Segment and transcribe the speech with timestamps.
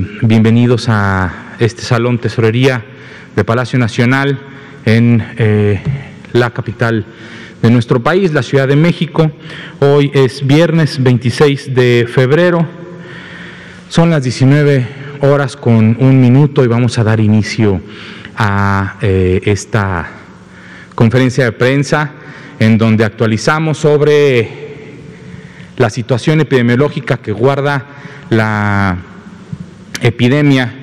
[0.00, 2.82] Bienvenidos a este Salón Tesorería
[3.36, 4.38] de Palacio Nacional
[4.86, 5.82] en eh,
[6.32, 7.04] la capital
[7.60, 9.30] de nuestro país, la Ciudad de México.
[9.80, 12.66] Hoy es viernes 26 de febrero.
[13.90, 14.86] Son las 19
[15.20, 17.82] horas con un minuto y vamos a dar inicio
[18.34, 20.08] a eh, esta
[20.94, 22.12] conferencia de prensa
[22.58, 24.48] en donde actualizamos sobre
[25.76, 27.84] la situación epidemiológica que guarda
[28.30, 28.96] la
[30.02, 30.74] epidemia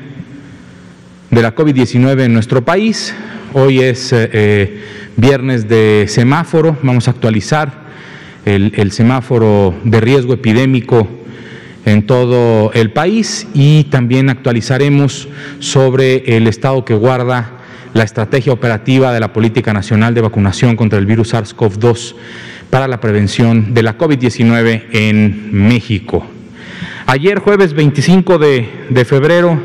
[1.30, 3.14] de la COVID-19 en nuestro país.
[3.54, 4.82] Hoy es eh, eh,
[5.18, 7.90] viernes de semáforo, vamos a actualizar
[8.46, 11.08] el, el, semáforo de riesgo epidémico
[11.86, 15.28] en todo el país y también actualizaremos
[15.60, 17.58] sobre el estado que guarda
[17.94, 22.16] la estrategia operativa de la Política Nacional de Vacunación contra el virus SARS-CoV-2
[22.70, 26.26] para la prevención de la COVID-19 en México.
[27.12, 29.60] Ayer, jueves 25 de, febrero,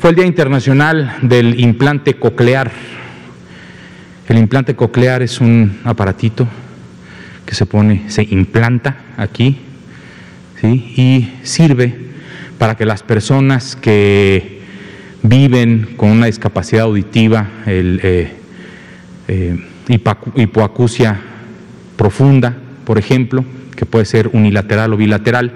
[0.00, 2.72] fue el Día Internacional del Implante Coclear.
[4.26, 6.48] El implante coclear es un aparatito
[7.44, 9.58] que se pone, se implanta aquí,
[10.58, 10.94] ¿sí?
[10.96, 11.94] y sirve
[12.56, 14.62] para que las personas que
[15.22, 18.32] viven con una discapacidad auditiva, el eh,
[19.28, 19.62] eh,
[20.36, 21.20] hipoacusia
[21.98, 23.44] profunda, por ejemplo,
[23.76, 25.52] que puede ser unilateral o bilateral,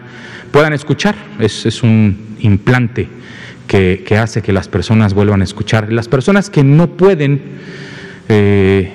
[0.50, 1.14] puedan escuchar.
[1.38, 3.08] Es, es un implante
[3.66, 5.92] que, que, hace que las personas vuelvan a escuchar.
[5.92, 7.40] Las personas que no pueden
[8.28, 8.92] eh,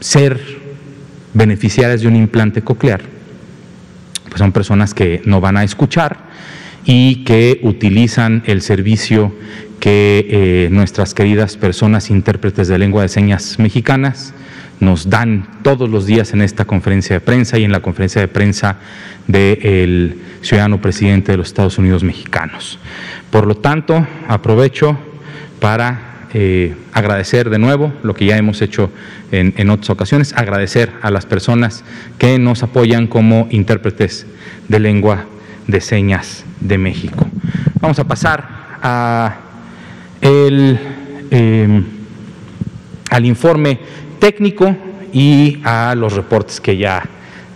[0.00, 0.40] ser
[1.34, 3.02] beneficiarias de un implante coclear,
[4.28, 6.18] pues son personas que no van a escuchar
[6.84, 9.34] y que utilizan el servicio
[9.80, 14.34] que eh, nuestras queridas personas intérpretes de lengua de señas mexicanas
[14.82, 18.26] nos dan todos los días en esta conferencia de prensa y en la conferencia de
[18.26, 18.78] prensa
[19.28, 22.80] del ciudadano presidente de los Estados Unidos mexicanos.
[23.30, 24.98] Por lo tanto, aprovecho
[25.60, 28.90] para eh, agradecer de nuevo lo que ya hemos hecho
[29.30, 31.84] en, otras ocasiones, agradecer a las personas
[32.18, 34.26] que nos apoyan como intérpretes
[34.66, 35.26] de lengua
[35.68, 37.24] de señas de México.
[37.80, 39.36] Vamos a pasar a
[40.20, 40.76] el,
[41.30, 41.82] eh,
[43.10, 43.78] al informe
[44.22, 44.76] técnico
[45.12, 47.02] y a los reportes que ya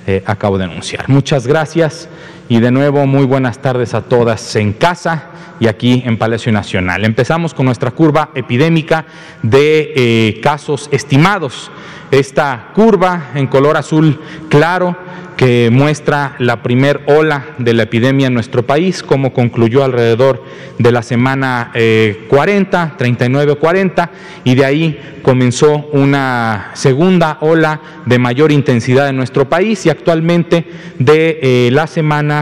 [0.05, 1.09] eh, acabo de anunciar.
[1.09, 2.09] Muchas gracias
[2.49, 5.25] y de nuevo muy buenas tardes a todas en casa
[5.59, 7.05] y aquí en Palacio Nacional.
[7.05, 9.07] Empezamos con nuestra curva epidémica
[9.43, 11.71] de eh, casos estimados.
[12.11, 14.97] Esta curva en color azul claro
[15.37, 20.43] que muestra la primer ola de la epidemia en nuestro país, como concluyó alrededor
[20.79, 24.11] de la semana eh, 40, 39 40,
[24.45, 30.67] y de ahí comenzó una segunda ola de mayor intensidad en nuestro país y actualmente
[30.99, 32.36] de eh, la semana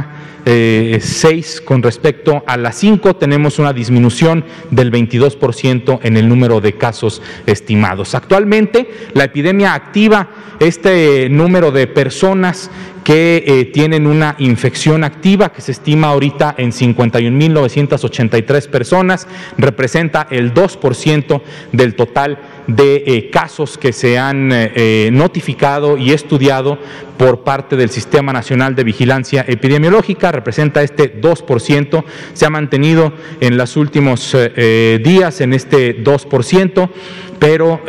[0.44, 6.60] 6 eh, con respecto a las 5 tenemos una disminución del 22% en el número
[6.60, 8.15] de casos estimados.
[8.15, 10.28] Actualmente la epidemia activa
[10.60, 12.71] este número de personas
[13.05, 19.28] que eh, tienen una infección activa que se estima ahorita en 51.983 personas,
[19.59, 26.10] representa el 2% del total de eh, casos que se han eh, eh, notificado y
[26.12, 26.78] estudiado
[27.19, 33.56] por parte del Sistema Nacional de Vigilancia Epidemiológica, representa este 2%, se ha mantenido en
[33.56, 36.91] los últimos días en este 2%,
[37.38, 37.80] pero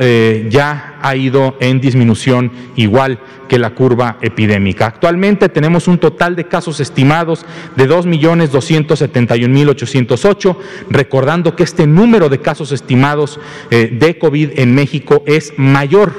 [0.47, 3.19] ya ha ido en disminución igual
[3.49, 4.85] que la curva epidémica.
[4.85, 10.55] Actualmente tenemos un total de casos estimados de 2.271.808,
[10.91, 13.39] recordando que este número de casos estimados
[13.71, 16.13] de COVID en México es mayor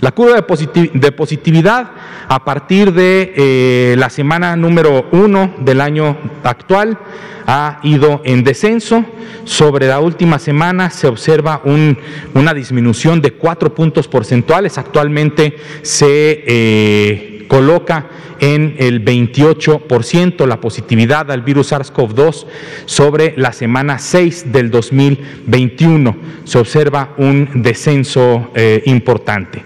[0.00, 1.90] La curva de, de positividad
[2.28, 6.98] a partir de eh, la semana número uno del año actual
[7.46, 9.04] ha ido en descenso.
[9.44, 14.76] Sobre la última semana se observa una disminución de cuatro puntos porcentuales.
[14.76, 18.06] Actualmente se eh, coloca
[18.40, 22.46] en el 28% la positividad al virus SARS-CoV-2
[22.84, 26.16] sobre la semana 6 del 2021.
[26.44, 29.62] Se observa un descenso eh, importante.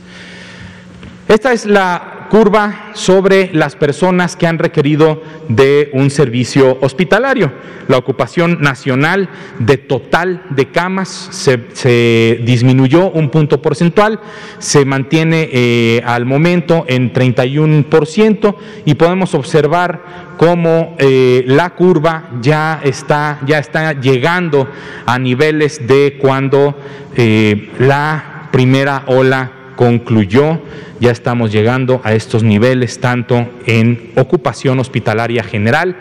[1.27, 7.51] Esta es la curva sobre las personas que han requerido de un servicio hospitalario.
[7.87, 14.19] La ocupación nacional de total de camas se, disminuyó un punto porcentual,
[14.59, 18.55] se mantiene eh, al momento en 31%
[18.85, 24.69] y podemos observar cómo eh, la curva ya está, ya está llegando
[25.05, 26.77] a niveles de cuando
[27.15, 30.59] eh, la primera ola concluyó,
[30.99, 35.95] ya estamos llegando a estos niveles tanto en ocupación hospitalaria general,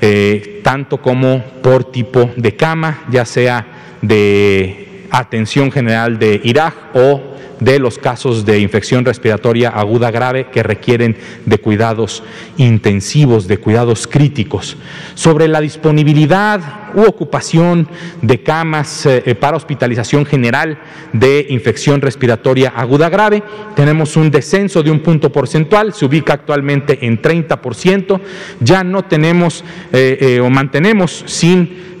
[0.00, 3.66] eh, tanto como por tipo de cama, ya sea
[4.00, 7.20] de atención general de Irak o
[7.60, 11.14] de los casos de infección respiratoria aguda grave que requieren
[11.44, 12.22] de cuidados
[12.56, 14.78] intensivos, de cuidados críticos.
[15.14, 17.88] Sobre la disponibilidad u ocupación
[18.20, 20.78] de camas eh, eh, para hospitalización general
[21.12, 23.42] de infección respiratoria aguda grave,
[23.74, 28.20] tenemos un descenso de un punto porcentual, se ubica actualmente en 30%,
[28.60, 31.92] ya no tenemos eh, o mantenemos sin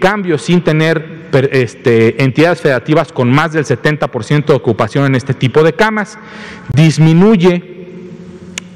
[0.00, 5.62] cambios, sin tener este, entidades federativas con más del 70% de ocupación en este tipo
[5.62, 6.18] de camas,
[6.74, 7.77] disminuye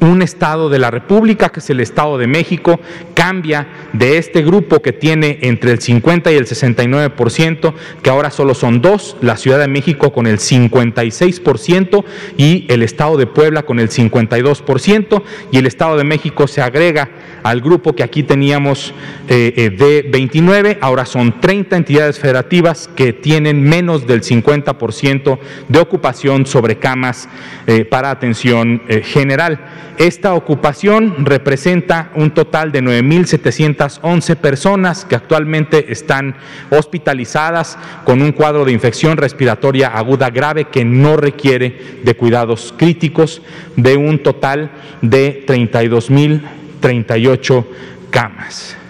[0.02, 2.80] un estado de la República, que es el Estado de México,
[3.14, 7.72] cambia de este grupo que tiene entre el 50 y el 69%,
[8.02, 12.04] que ahora solo son dos, la Ciudad de México con el 56%
[12.36, 15.22] y el Estado de Puebla con el 52%,
[15.52, 17.08] y el Estado de México se agrega
[17.42, 18.92] al grupo que aquí teníamos
[19.28, 25.38] eh, eh, de 29, ahora son 30 entidades federativas que tienen menos del 50%
[25.68, 27.28] de ocupación sobre camas
[27.66, 29.60] eh, para atención general.
[29.98, 36.34] Esta ocupación representa un total de 9.711 personas que actualmente están
[36.70, 43.42] hospitalizadas con un cuadro de infección respiratoria aguda grave que no requiere de cuidados críticos,
[43.76, 44.72] de un total
[45.02, 47.64] de 32.038
[48.10, 48.81] camas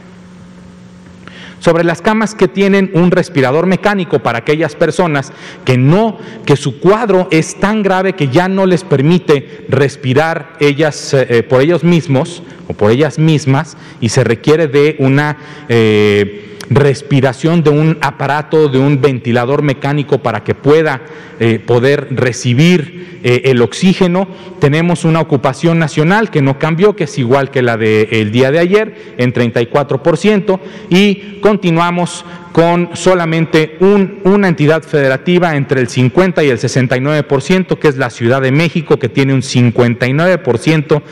[1.63, 5.33] sobre las camas que tienen un respirador mecánico para aquellas personas
[5.65, 11.15] que no, que su cuadro es tan grave que ya no les permite respirar ellas
[11.15, 15.39] eh, eh, por ellos mismos o por ellas mismas y se requiere de una
[15.69, 21.03] eh, respiración de un aparato, de un ventilador mecánico para que pueda
[21.41, 24.29] eh, poder recibir eh, el oxígeno.
[24.61, 28.59] Tenemos una ocupación nacional que no cambió, que es igual que la del día de
[28.59, 36.59] ayer, en 34%, y continuamos con solamente una entidad federativa entre el 50 y el
[36.59, 41.03] 69%, que es la Ciudad de México, que tiene un 59%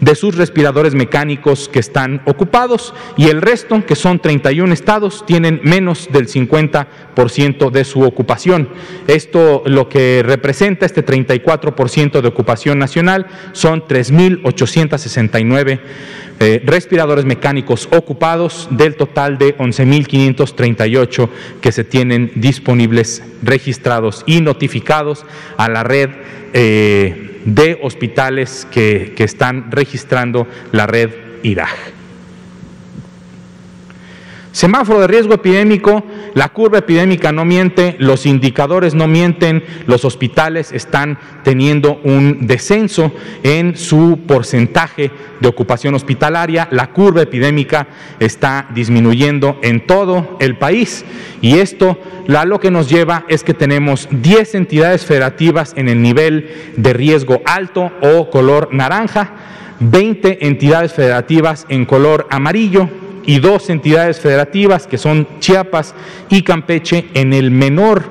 [0.00, 5.60] de sus respiradores mecánicos que están ocupados, y el resto, que son 31 estados, tienen
[5.64, 8.68] menos del 50% de su ocupación.
[9.06, 15.80] Esto lo que representa este 34% de ocupación nacional son 3.869
[16.42, 21.28] eh, respiradores mecánicos ocupados del total de 11.538
[21.60, 25.24] que se tienen disponibles, registrados y notificados
[25.56, 26.10] a la red
[26.52, 31.10] eh, de hospitales que, que están registrando la red
[31.44, 32.01] IRAG.
[34.52, 36.04] Semáforo de riesgo epidémico,
[36.34, 43.12] la curva epidémica no miente, los indicadores no mienten, los hospitales están teniendo un descenso
[43.42, 47.88] en su porcentaje de ocupación hospitalaria, la curva epidémica
[48.20, 51.04] está disminuyendo en todo el país.
[51.40, 56.74] Y esto lo que nos lleva es que tenemos 10 entidades federativas en el nivel
[56.76, 59.32] de riesgo alto o color naranja,
[59.80, 62.88] 20 entidades federativas en color amarillo,
[63.24, 65.94] y dos entidades federativas que son Chiapas
[66.28, 68.04] y Campeche en el menor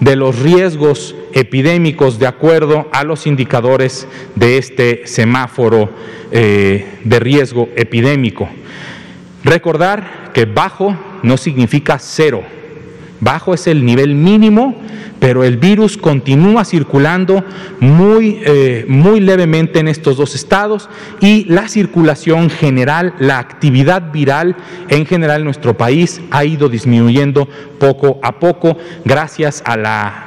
[0.00, 5.90] de los riesgos epidémicos de acuerdo a los indicadores de este semáforo
[6.30, 8.48] eh, de riesgo epidémico.
[9.44, 12.42] Recordar que bajo no significa cero,
[13.20, 14.80] bajo es el nivel mínimo
[15.20, 17.44] pero el virus continúa circulando
[17.80, 20.88] muy, eh, muy levemente en estos dos estados
[21.20, 24.56] y la circulación general, la actividad viral
[24.88, 27.48] en general en nuestro país ha ido disminuyendo
[27.78, 30.24] poco a poco gracias a la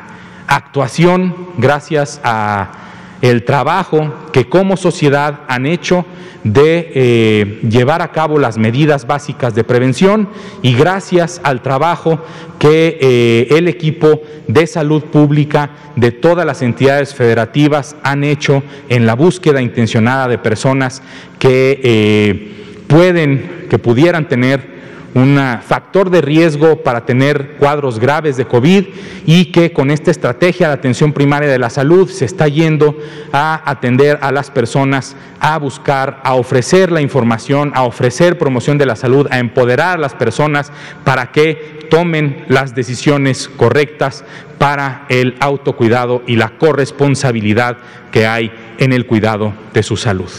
[0.48, 2.81] actuación, gracias a
[3.22, 6.06] el trabajo que como sociedad han hecho
[6.44, 10.28] de eh, llevar a cabo las medidas básicas de prevención
[10.64, 12.20] y gracias al trabajo
[12.58, 19.06] que eh, el equipo de salud pública de todas las entidades federativas han hecho en
[19.06, 21.04] la búsqueda intencionada de personas
[21.38, 22.52] que eh,
[22.88, 24.81] pueden, que pudieran tener
[25.14, 28.86] un factor de riesgo para tener cuadros graves de COVID
[29.26, 32.98] y que con esta estrategia de atención primaria de la salud se está yendo
[33.34, 38.86] a atender a las personas, a buscar, a ofrecer la información, a ofrecer promoción de
[38.86, 40.72] la salud, a empoderar a las personas
[41.04, 44.24] para que tomen las decisiones correctas
[44.58, 47.78] para el autocuidado y la corresponsabilidad
[48.12, 50.32] que hay en el cuidado de su salud.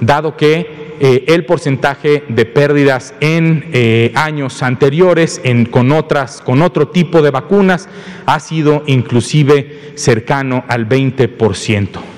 [0.00, 5.40] dado que el porcentaje de pérdidas en años anteriores
[5.70, 7.88] con, otras, con otro tipo de vacunas
[8.24, 12.16] ha sido inclusive cercano al 20%.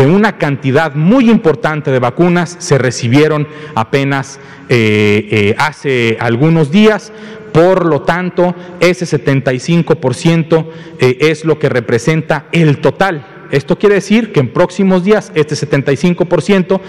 [0.06, 4.38] una cantidad muy importante de vacunas se recibieron apenas
[4.68, 7.12] eh, eh, hace algunos días,
[7.52, 10.66] por lo tanto, ese 75%
[10.98, 13.26] eh, es lo que representa el total.
[13.50, 16.80] Esto quiere decir que en próximos días este 75%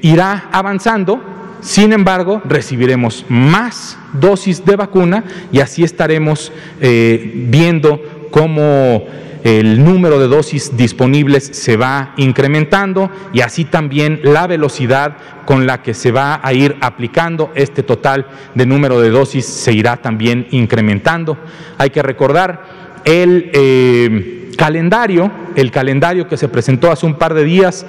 [0.00, 1.20] irá avanzando
[1.60, 9.04] Sin embargo, recibiremos más dosis de vacuna y así estaremos viendo cómo
[9.44, 15.82] el número de dosis disponibles se va incrementando y así también la velocidad con la
[15.82, 20.48] que se va a ir aplicando este total de número de dosis se irá también
[20.50, 21.36] incrementando.
[21.76, 27.44] Hay que recordar el eh, calendario, el calendario que se presentó hace un par de
[27.44, 27.84] días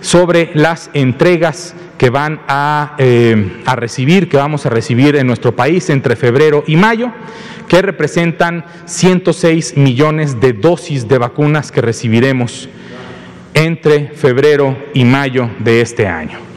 [0.00, 5.54] sobre las entregas que van a, eh, a recibir, que vamos a recibir en nuestro
[5.54, 7.12] país entre febrero y mayo
[7.68, 12.70] que representan 106 millones de dosis de vacunas que recibiremos
[13.52, 16.49] entre febrero y mayo de este año.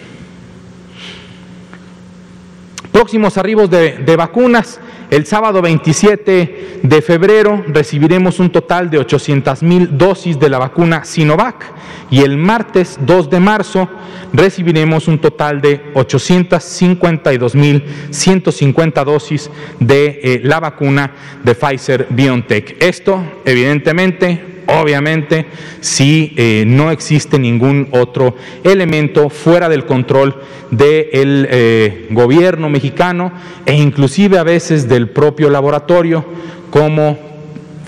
[2.91, 4.81] Próximos arribos de vacunas.
[5.11, 11.05] El sábado 27 de febrero recibiremos un total de 800 mil dosis de la vacuna
[11.05, 11.65] Sinovac
[12.11, 13.89] y el martes 2 de marzo
[14.35, 22.77] recibiremos un total de 852 mil 150 dosis de eh, la vacuna de Pfizer BioNTech.
[22.83, 25.47] Esto, evidentemente, obviamente,
[25.81, 33.33] si eh, no existe ningún otro elemento fuera del control del eh, gobierno mexicano
[33.65, 36.25] e inclusive a veces del propio laboratorio,
[36.71, 37.28] como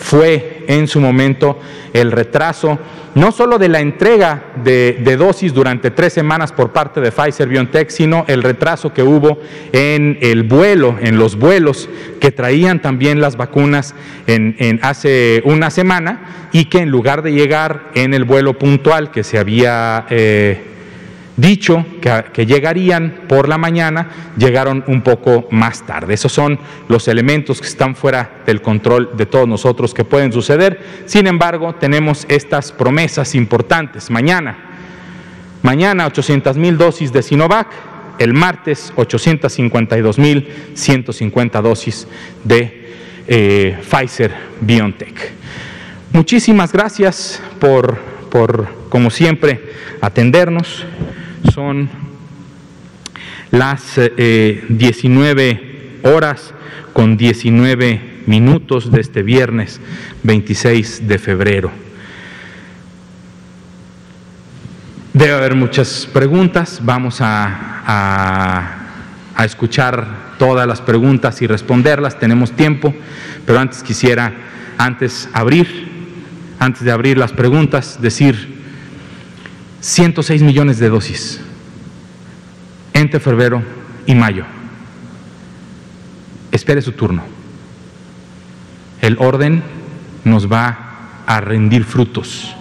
[0.00, 1.58] fue en su momento
[1.92, 2.78] el retraso
[3.14, 7.90] no solo de la entrega de, dosis durante tres semanas por parte de Pfizer BioNTech,
[7.90, 9.38] sino el retraso que hubo
[9.72, 11.88] en el vuelo, en los vuelos
[12.20, 13.94] que traían también las vacunas
[14.26, 19.24] en, hace una semana y que en lugar de llegar en el vuelo puntual que
[19.24, 20.69] se había eh,
[21.40, 26.14] dicho que, llegarían por la mañana, llegaron un poco más tarde.
[26.14, 30.80] Esos son los elementos que están fuera del control de todos nosotros que pueden suceder.
[31.06, 34.10] Sin embargo, tenemos estas promesas importantes.
[34.10, 34.56] Mañana,
[35.62, 37.68] mañana 800 mil dosis de Sinovac,
[38.18, 42.06] el martes 852 mil 150 dosis
[42.44, 42.92] de
[43.26, 45.32] eh, Pfizer BioNTech.
[46.12, 47.98] Muchísimas gracias por,
[48.30, 50.84] por, como siempre, atendernos
[51.52, 51.88] son
[53.50, 54.00] las
[54.68, 56.54] 19 eh, horas
[56.92, 59.80] con 19 minutos de este viernes
[60.22, 61.70] 26 de febrero.
[65.12, 68.76] Debe haber muchas preguntas, vamos a, a,
[69.34, 72.94] a, escuchar todas las preguntas y responderlas, tenemos tiempo,
[73.44, 74.32] pero antes quisiera,
[74.78, 75.88] antes abrir,
[76.60, 78.59] antes de abrir las preguntas, decir
[79.80, 81.40] 106 millones de dosis
[82.92, 83.62] entre febrero
[84.06, 84.44] y mayo.
[86.52, 87.22] Espere su turno.
[89.00, 89.62] El orden
[90.24, 92.54] nos va a rendir frutos.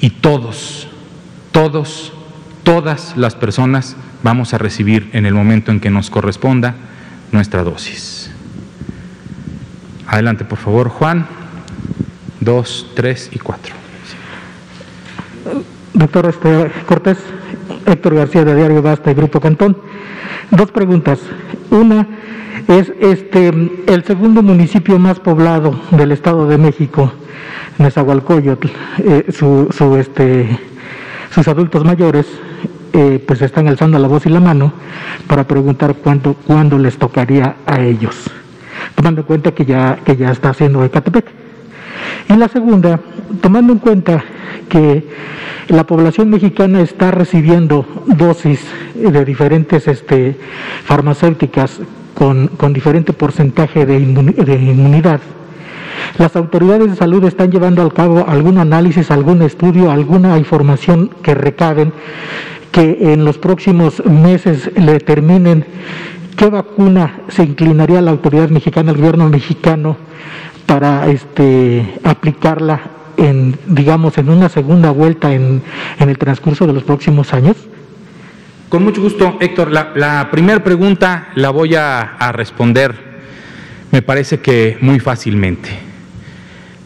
[0.00, 0.88] Y todos,
[1.52, 2.12] todos,
[2.62, 6.74] todas las personas vamos a recibir en el momento en que nos corresponda
[7.32, 8.30] nuestra dosis.
[10.06, 11.26] Adelante, por favor, Juan.
[12.40, 13.79] dos, tres y cuatro.
[16.00, 17.18] Doctor este, Cortés,
[17.84, 19.76] Héctor García de Diario Basta y Grupo Cantón.
[20.50, 21.18] Dos preguntas.
[21.70, 22.08] Una
[22.68, 27.12] es este el segundo municipio más poblado del Estado de México,
[27.76, 30.58] Nezahualcóyotl, eh, su, su, este,
[31.34, 32.26] sus adultos mayores
[32.94, 34.72] eh, pues están alzando la voz y la mano
[35.26, 38.30] para preguntar cuándo, les tocaría a ellos,
[38.94, 41.39] tomando en cuenta que ya, que ya está haciendo Ecatepec.
[42.30, 43.00] Y la segunda,
[43.40, 44.22] tomando en cuenta
[44.68, 45.04] que
[45.68, 48.60] la población mexicana está recibiendo dosis
[48.94, 50.36] de diferentes este,
[50.84, 51.80] farmacéuticas
[52.14, 55.20] con, con diferente porcentaje de, de inmunidad,
[56.18, 61.34] las autoridades de salud están llevando a cabo algún análisis, algún estudio, alguna información que
[61.34, 61.92] recaben
[62.70, 65.64] que en los próximos meses le determinen
[66.36, 69.96] qué vacuna se inclinaría la autoridad mexicana, el gobierno mexicano,
[70.70, 72.80] para este, aplicarla
[73.16, 75.64] en, digamos, en una segunda vuelta en,
[75.98, 77.56] el transcurso de los próximos años?
[78.68, 79.72] Con mucho gusto, Héctor.
[79.72, 82.94] La, primera pregunta la voy a, a, responder,
[83.90, 85.70] me parece que muy fácilmente.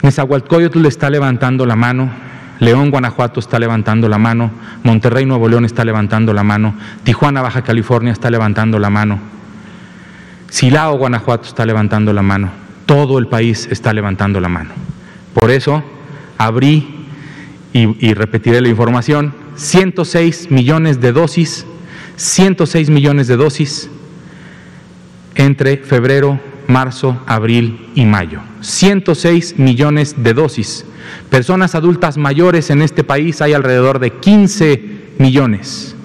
[0.01, 2.09] Nezahualcóyotl está levantando la mano
[2.59, 4.49] León, Guanajuato está levantando la mano,
[4.81, 9.19] Monterrey, Nuevo León está levantando la mano, Tijuana, Baja California está levantando la mano,
[10.49, 14.71] Silao, Guanajuato está levantando la mano, todo el país está levantando la mano.
[15.33, 15.83] Por eso
[16.37, 17.07] abrí
[17.73, 21.65] y, repetiré la información, 106 millones de dosis,
[22.15, 23.89] 106 millones de dosis
[25.35, 28.39] entre febrero, marzo, abril y mayo.
[28.61, 30.85] 106 millones de dosis
[31.29, 35.95] Personas adultas mayores en este país hay alrededor de 15 millones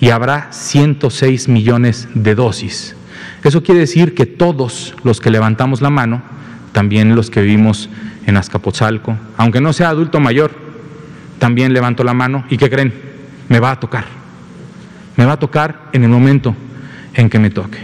[0.00, 2.96] y habrá 106 millones de dosis.
[3.44, 6.22] Eso quiere decir que todos los que levantamos la mano,
[6.72, 7.88] también los que vivimos
[8.26, 10.52] en Azcapotzalco, aunque no sea adulto mayor,
[11.38, 12.92] también levanto la mano y ¿qué creen?
[13.48, 14.04] Me va a tocar.
[15.16, 16.54] Me va a tocar en el momento
[17.14, 17.78] en que me toque.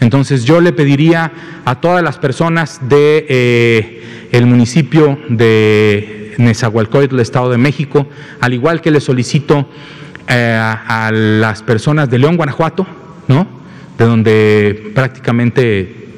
[0.00, 1.32] Entonces yo le pediría
[1.64, 8.08] a todas las personas de eh, el municipio de Nezahualcóyotl, el Estado de México,
[8.40, 9.68] al igual que le solicito
[10.28, 12.86] eh, a las personas de León, Guanajuato,
[13.26, 13.57] ¿no?
[13.98, 16.08] De donde prácticamente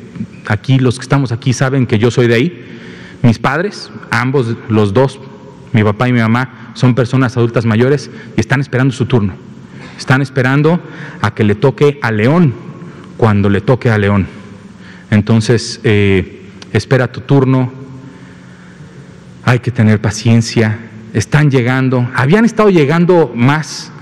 [0.46, 2.66] aquí los que estamos aquí saben que yo soy de ahí.
[3.22, 5.18] Mis padres, ambos, los dos,
[5.72, 9.34] mi papá y mi mamá, son personas adultas mayores y están esperando su turno.
[9.98, 10.80] Están esperando
[11.20, 12.54] a que le toque a León
[13.16, 14.26] cuando le toque a León.
[15.10, 17.72] Entonces, eh, espera tu turno,
[19.44, 20.78] hay que tener paciencia,
[21.12, 23.92] están llegando, habían estado llegando más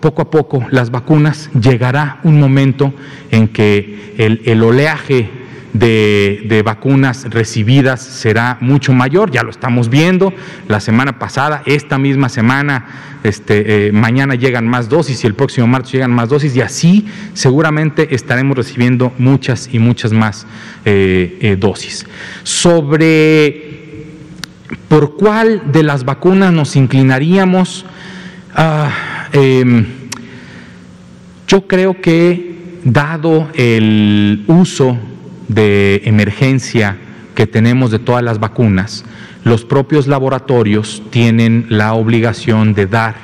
[0.00, 2.92] poco a poco las vacunas, llegará un momento
[3.30, 5.28] en que el, oleaje
[5.72, 10.32] de, vacunas recibidas será mucho mayor, ya lo estamos viendo,
[10.68, 12.86] la semana pasada, esta misma semana,
[13.22, 17.06] este, eh, mañana llegan más dosis y el próximo martes llegan más dosis y así
[17.34, 20.46] seguramente estaremos recibiendo muchas y muchas más
[20.84, 22.06] eh, eh, dosis.
[22.44, 23.76] Sobre
[24.88, 27.84] ¿Por cuál de las vacunas nos inclinaríamos?
[28.54, 28.90] Ah,
[29.36, 29.84] em,
[31.46, 34.98] yo creo que dado el uso
[35.48, 36.96] de emergencia
[37.34, 39.04] que tenemos de todas las vacunas,
[39.44, 43.14] los propios laboratorios tienen la obligación de dar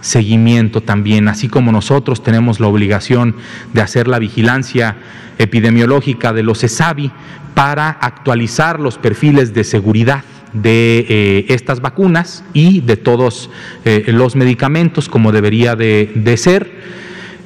[0.00, 3.36] seguimiento también, así como nosotros tenemos la obligación
[3.72, 4.96] de hacer la vigilancia
[5.38, 7.10] epidemiológica de los ESAVI
[7.54, 13.50] para actualizar los perfiles de seguridad de eh, estas vacunas y de todos
[13.84, 16.70] eh, los medicamentos como debería de, ser.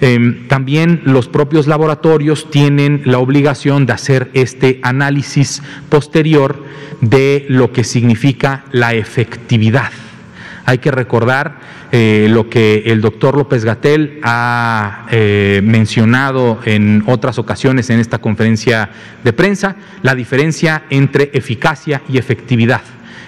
[0.01, 6.62] Em, también los propios laboratorios tienen la obligación de hacer este análisis posterior
[7.01, 9.90] de lo que significa la efectividad.
[10.67, 11.59] Hay que recordar
[11.96, 15.07] eh, lo que el doctor López Gatel ha
[15.62, 18.90] mencionado en otras ocasiones en esta conferencia
[19.22, 22.83] de prensa, la diferencia entre eficacia y efectividad.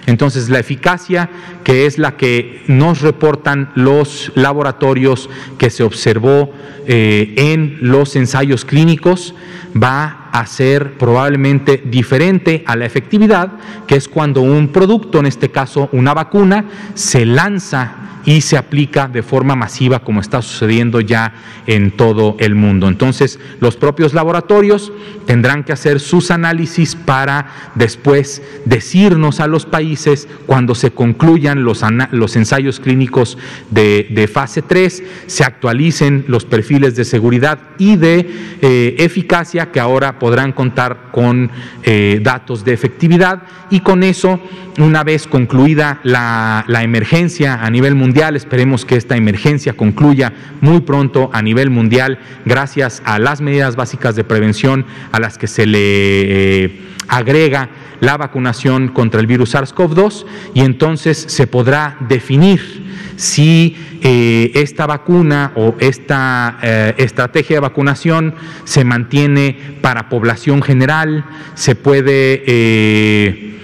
[0.06, 1.28] Entonces, la eficacia,
[1.64, 6.52] que es la que nos reportan los laboratorios que se observó
[6.86, 9.34] eh, en los ensayos clínicos,
[9.74, 13.52] va a ser probablemente diferente a la efectividad,
[13.86, 19.08] que es cuando un producto, en este caso una vacuna, se lanza y se aplica
[19.08, 21.32] de forma masiva como está sucediendo ya
[21.66, 22.88] en todo el mundo.
[22.88, 24.92] Entonces, los propios laboratorios
[25.26, 27.46] tendrán que hacer sus análisis para
[27.76, 33.38] después decirnos a los países cuando se concluyan los, los ensayos clínicos
[33.70, 38.28] de, fase 3, se actualicen los perfiles de seguridad y de
[38.60, 41.52] eh, eficacia que ahora podrán contar con
[41.84, 44.40] eh, datos de efectividad y con eso,
[44.76, 51.30] una vez concluida la, emergencia a nivel mundial, esperemos que esta emergencia concluya muy pronto
[51.32, 55.78] a nivel mundial gracias a las medidas básicas de prevención a las que se le
[56.64, 57.68] eh, agrega
[58.00, 62.85] la vacunación contra el virus SARS-CoV-2 y entonces se podrá definir
[63.16, 71.24] si eh, esta vacuna o esta eh, estrategia de vacunación se mantiene para población general,
[71.54, 73.56] se puede eh,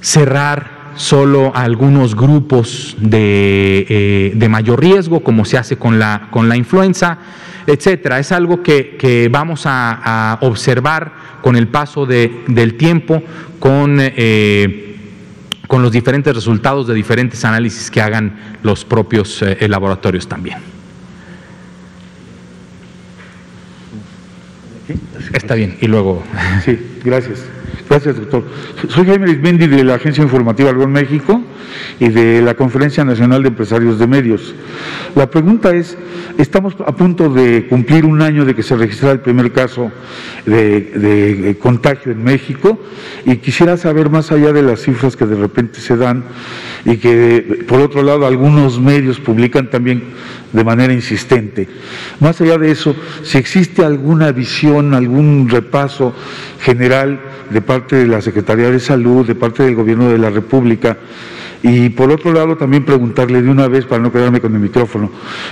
[0.00, 6.56] cerrar solo a algunos grupos de, mayor riesgo, como se hace con la, con la
[6.56, 7.18] influenza,
[7.66, 8.18] etcétera.
[8.18, 13.22] Es algo que, vamos a, observar con el paso del tiempo,
[13.58, 13.98] con
[15.66, 20.58] con los diferentes resultados de diferentes análisis que hagan los propios eh, laboratorios también.
[25.32, 26.22] Está bien, y luego.
[26.64, 27.44] Sí, gracias.
[27.92, 28.42] Gracias, doctor.
[28.88, 31.42] Soy Jaime Lismendi de la Agencia Informativa Algón México
[32.00, 34.54] y de la Conferencia Nacional de Empresarios de Medios.
[35.14, 35.98] La pregunta es,
[36.38, 39.92] estamos a punto de cumplir un año de que se registrara el primer caso
[40.46, 42.80] de, contagio en México
[43.26, 46.24] y quisiera saber más allá de las cifras que de repente se dan
[46.86, 50.02] y que por otro lado algunos medios publican también
[50.52, 51.68] de manera insistente.
[52.20, 56.14] Más allá de eso, si existe alguna visión, algún repaso
[56.60, 60.98] general de parte de la Secretaría de Salud, de parte del Gobierno de la República,
[61.62, 65.10] y por otro lado también preguntarle de una vez, para no quedarme con el micrófono,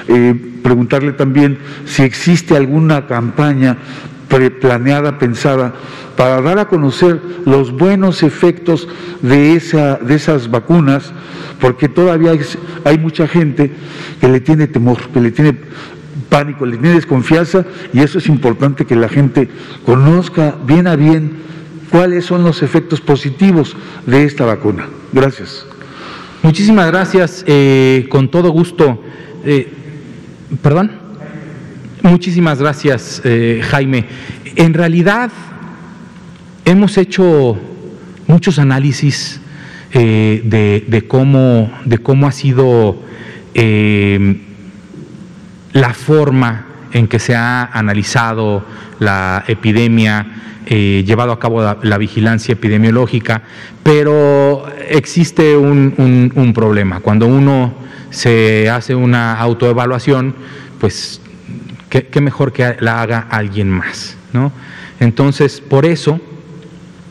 [0.09, 3.79] eh, preguntarle también si existe alguna campaña
[4.61, 5.75] planeada, pensada,
[6.17, 8.89] para dar a conocer los buenos efectos
[9.23, 11.13] de, esa, de esas vacunas,
[11.61, 12.33] porque todavía
[12.85, 13.71] hay, mucha gente
[14.21, 15.55] que le tiene temor, que le tiene
[16.29, 19.49] pánico, le tiene desconfianza, y eso es importante que la gente
[19.85, 21.33] conozca bien a bien
[21.91, 24.89] cuáles son los efectos positivos de esta vacuna.
[25.13, 25.67] Gracias.
[26.43, 29.03] Muchísimas gracias, eh, con todo gusto.
[29.45, 29.73] Eh,
[30.63, 30.93] ¿Perdón?
[32.03, 34.07] Muchísimas gracias, eh, Jaime.
[34.57, 35.31] En realidad,
[36.65, 37.59] hemos hecho
[38.27, 39.40] muchos análisis
[39.93, 43.03] de, cómo, de cómo ha sido
[45.73, 48.65] la forma en que se ha analizado
[48.99, 50.27] la epidemia
[50.67, 53.43] eh, llevado a cabo la, vigilancia epidemiológica,
[53.83, 57.01] pero existe un, problema.
[57.01, 57.75] Cuando uno
[58.11, 60.35] se hace una autoevaluación,
[60.79, 61.21] pues
[61.89, 64.17] qué, mejor que la haga alguien más.
[64.33, 64.53] ¿no?
[65.01, 66.21] Entonces, por eso,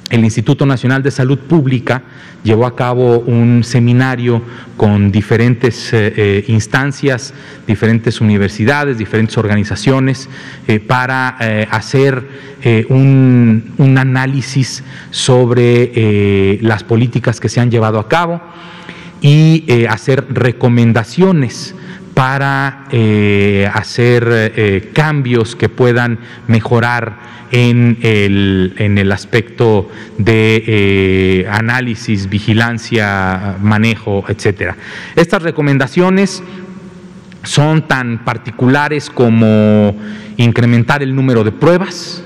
[0.09, 2.03] el Instituto Nacional de Salud Pública
[2.43, 4.41] llevó a cabo un seminario
[4.77, 7.33] con diferentes eh, eh, instancias,
[7.67, 10.29] diferentes universidades, diferentes organizaciones,
[10.67, 11.37] eh, para
[11.71, 12.49] hacer
[12.89, 18.41] un, un, análisis sobre las políticas que se han llevado a cabo
[19.21, 21.73] y hacer recomendaciones
[22.19, 22.83] para
[23.73, 34.25] hacer cambios que puedan mejorar en el, en el aspecto de eh, análisis, vigilancia, manejo,
[34.27, 34.75] etcétera.
[35.15, 36.43] Estas recomendaciones
[37.43, 39.95] son tan particulares como
[40.35, 42.21] incrementar el número de pruebas,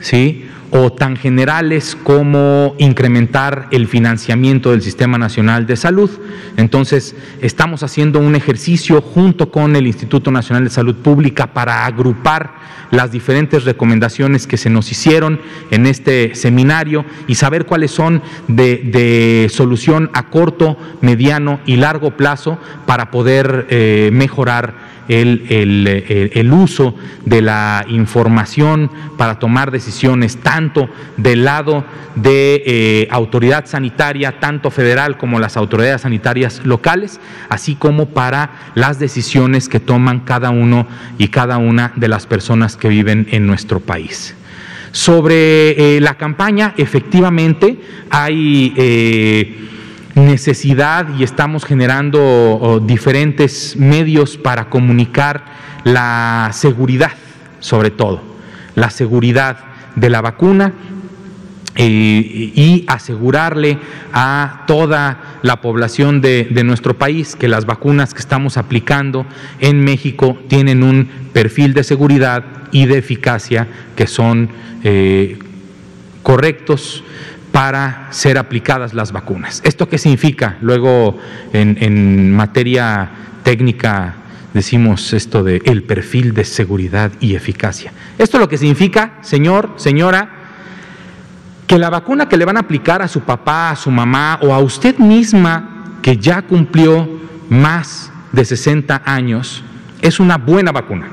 [0.00, 0.45] ¿sí?
[0.70, 6.10] O tan generales como incrementar el financiamiento del Sistema Nacional de Salud.
[6.56, 12.66] Entonces, estamos haciendo un ejercicio junto con el Instituto Nacional de Salud Pública para agrupar
[12.90, 19.48] las diferentes recomendaciones que se nos hicieron en este seminario y saber cuáles son de,
[19.50, 27.84] solución a corto, mediano y largo plazo para poder eh, mejorar el, uso de la
[27.88, 35.56] información para tomar decisiones, tanto del lado de eh, autoridad sanitaria, tanto federal como las
[35.56, 40.86] autoridades sanitarias locales, así como para las decisiones que toman cada uno
[41.18, 44.34] y cada una de las personas que viven en nuestro país.
[44.92, 47.78] Sobre eh, la campaña, efectivamente,
[48.10, 48.72] hay...
[48.76, 49.62] Eh,
[50.16, 55.44] necesidad y estamos generando diferentes medios para comunicar
[55.84, 57.12] la seguridad,
[57.60, 58.22] sobre todo,
[58.74, 59.58] la seguridad
[59.94, 60.72] de la vacuna
[61.78, 63.78] eh, y asegurarle
[64.10, 69.26] a toda la población de, nuestro país que las vacunas que estamos aplicando
[69.60, 74.48] en México tienen un perfil de seguridad y de eficacia que son
[74.84, 75.38] eh,
[76.22, 77.04] correctos,
[77.56, 79.62] para ser aplicadas las vacunas.
[79.64, 80.58] ¿Esto qué significa?
[80.60, 81.18] Luego,
[81.54, 83.08] en, materia
[83.44, 84.16] técnica
[84.52, 87.94] decimos esto de el perfil de seguridad y eficacia.
[88.18, 90.28] Esto lo que significa, señor, señora,
[91.66, 94.52] que la vacuna que le van a aplicar a su papá, a su mamá o
[94.52, 97.08] a usted misma que ya cumplió
[97.48, 99.64] más de 60 años
[100.02, 101.08] es una buena vacuna.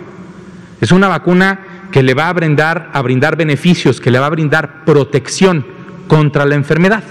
[0.81, 4.31] Es una vacuna que le va a brindar, a brindar beneficios, que le va a
[4.31, 5.72] brindar protección
[6.13, 7.01] contra la enfermedad.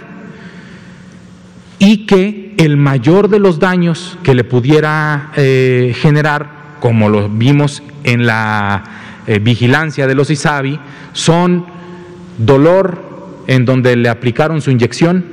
[1.80, 7.82] Y que el mayor de los daños que le pudiera eh, generar, como lo vimos
[8.04, 8.84] en la
[9.26, 10.78] eh, vigilancia de los ISABI,
[11.14, 11.66] son
[12.38, 13.02] dolor
[13.48, 15.24] en donde le aplicaron su inyección,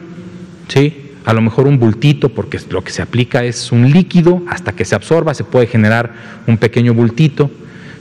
[0.67, 1.12] ¿sí?
[1.23, 4.84] a lo mejor un bultito, porque lo que se aplica es un líquido, hasta que
[4.84, 6.12] se absorba se puede generar
[6.47, 7.51] un pequeño bultito,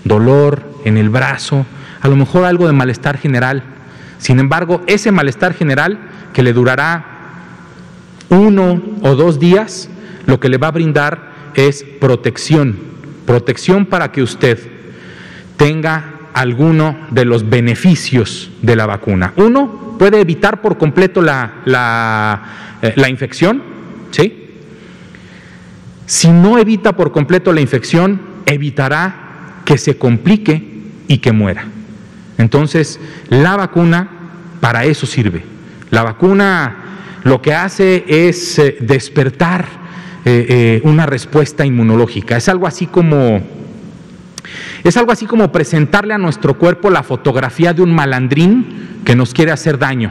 [0.04, 1.66] dolor en el brazo,
[2.00, 3.74] a lo mejor algo de malestar general.
[4.18, 5.98] Sin embargo, ese malestar general
[6.32, 7.18] que le durará
[8.28, 9.88] uno o dos días,
[10.26, 12.78] lo que le va a brindar es protección,
[13.26, 14.58] protección para que usted
[15.56, 19.32] tenga alguno de los beneficios de la vacuna.
[19.36, 22.42] Uno, puede evitar por completo la,
[22.82, 23.62] eh, infección,
[24.10, 24.44] ¿sí?
[26.06, 30.62] Si no evita por completo la infección, evitará que se complique
[31.08, 31.66] y que muera.
[32.38, 32.98] Entonces,
[33.28, 34.08] la vacuna
[34.60, 35.44] para eso sirve.
[35.90, 36.76] La vacuna
[37.24, 39.66] lo que hace es eh, despertar
[40.24, 42.36] eh, una respuesta inmunológica.
[42.36, 43.40] Es algo así como
[44.84, 49.34] es algo así como presentarle a nuestro cuerpo la fotografía de un malandrín que nos
[49.34, 50.10] quiere hacer daño.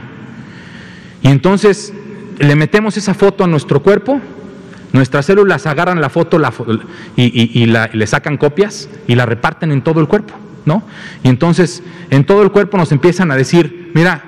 [1.22, 1.92] Y entonces
[2.38, 4.20] le metemos esa foto a nuestro cuerpo,
[4.92, 6.40] nuestras células agarran la foto
[7.16, 10.82] y, le sacan copias y la reparten en todo el cuerpo, ¿no?
[11.22, 14.22] Y entonces en todo el cuerpo nos empiezan a decir, mira,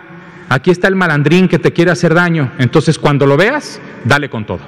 [0.49, 4.45] aquí está el malandrín que te quiere hacer daño, entonces cuando lo veas, dale con
[4.45, 4.61] todo.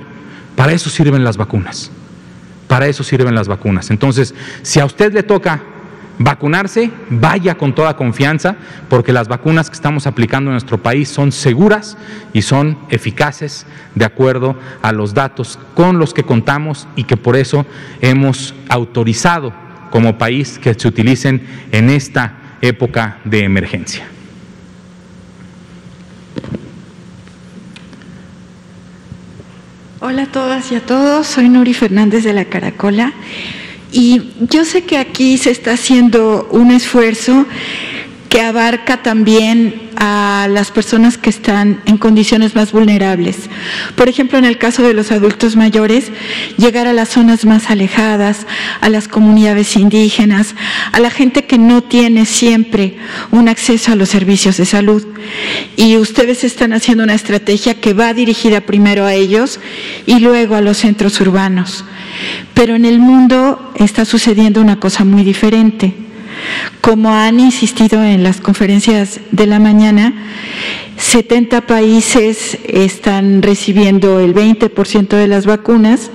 [0.56, 1.90] Para eso sirven las vacunas.
[2.68, 3.90] Para eso sirven las vacunas.
[3.90, 5.60] Entonces, si a usted le toca
[6.18, 8.56] vacunarse, vaya con toda confianza,
[8.88, 11.96] porque las vacunas que estamos aplicando en nuestro país son seguras
[12.32, 17.36] y son eficaces de acuerdo a los datos con los que contamos y que por
[17.36, 17.66] eso
[18.00, 19.52] hemos autorizado
[19.92, 24.04] como país que se utilicen en esta época de emergencia.
[30.00, 33.12] Hola a todas y a todos, soy Nuri Fernández de la Caracola
[33.92, 37.44] y yo sé que aquí se está haciendo un esfuerzo
[38.32, 43.50] que abarca también a las personas que están en condiciones más vulnerables.
[43.94, 46.10] Por ejemplo, en el caso de los adultos mayores,
[46.56, 48.46] llegar a las zonas más alejadas,
[48.80, 50.54] a las comunidades indígenas,
[50.92, 52.96] a la gente que no tiene siempre
[53.32, 55.06] un acceso a los servicios de salud.
[55.76, 59.60] Y ustedes están haciendo una estrategia que va dirigida primero a ellos
[60.06, 61.84] y luego a los centros urbanos.
[62.54, 65.94] Pero en el mundo está sucediendo una cosa muy diferente
[66.80, 70.12] como han insistido en las conferencias de la mañana,
[70.96, 76.10] 70 países están recibiendo el 20% de las vacunas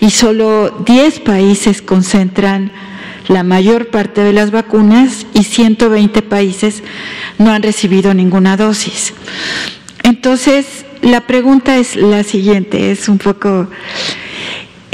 [0.00, 2.72] y solo 10 países concentran
[3.28, 6.82] la mayor parte de las vacunas y 120 países
[7.38, 9.14] no han recibido ninguna dosis.
[10.02, 13.68] Entonces, la pregunta es la siguiente, es un poco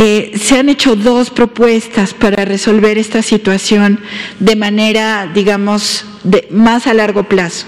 [0.01, 3.99] eh, se han hecho dos propuestas para resolver esta situación
[4.39, 7.67] de manera, digamos, de, más a largo plazo.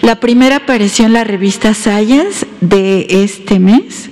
[0.00, 4.08] La primera apareció en la revista Science de este mes,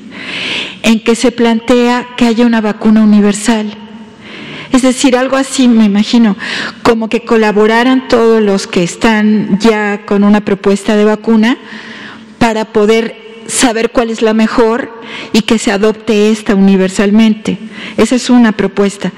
[0.82, 3.76] en que se plantea que haya una vacuna universal.
[4.72, 6.37] Es decir, algo así, me imagino,
[6.82, 11.56] como que colaboraran todos los que están ya con una propuesta de vacuna
[12.38, 14.90] para poder saber cuál es la mejor
[15.32, 17.59] y que se adopte esta universalmente.
[17.96, 19.12] Esa es una propuesta.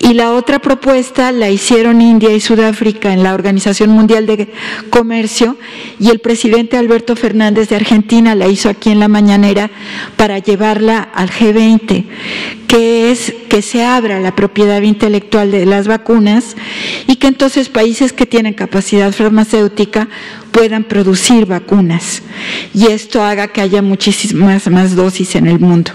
[0.00, 4.52] Y la otra propuesta la hicieron India y Sudáfrica en la Organización Mundial de
[4.90, 5.56] Comercio
[6.00, 9.70] y el presidente Alberto Fernández de Argentina la hizo aquí en la mañanera
[10.16, 12.04] para llevarla al G20,
[12.66, 16.56] que es que se abra la propiedad intelectual de las vacunas
[17.06, 20.08] y que entonces países que tienen capacidad farmacéutica
[20.52, 22.22] puedan producir vacunas
[22.72, 25.92] y esto haga que haya muchísimas más dosis en el mundo.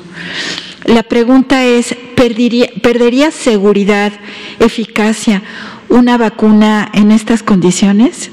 [0.84, 4.14] La pregunta es, ¿perdería, seguridad,
[4.60, 5.44] eficacia
[5.90, 8.32] una vacuna en estas condiciones?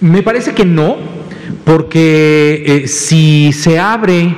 [0.00, 0.96] Me parece que no,
[1.64, 4.34] porque eh, si se abre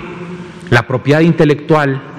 [0.70, 2.09] la propiedad intelectual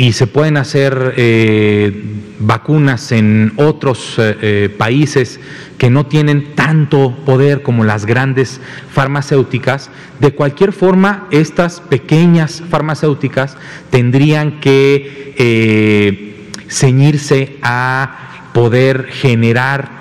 [0.00, 1.92] y se pueden hacer eh,
[2.38, 5.38] vacunas en otros eh, países
[5.76, 13.58] que no tienen tanto poder como las grandes farmacéuticas, de cualquier forma estas pequeñas farmacéuticas
[13.90, 20.00] tendrían que eh, ceñirse a poder generar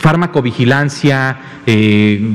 [0.00, 1.38] farmacovigilancia,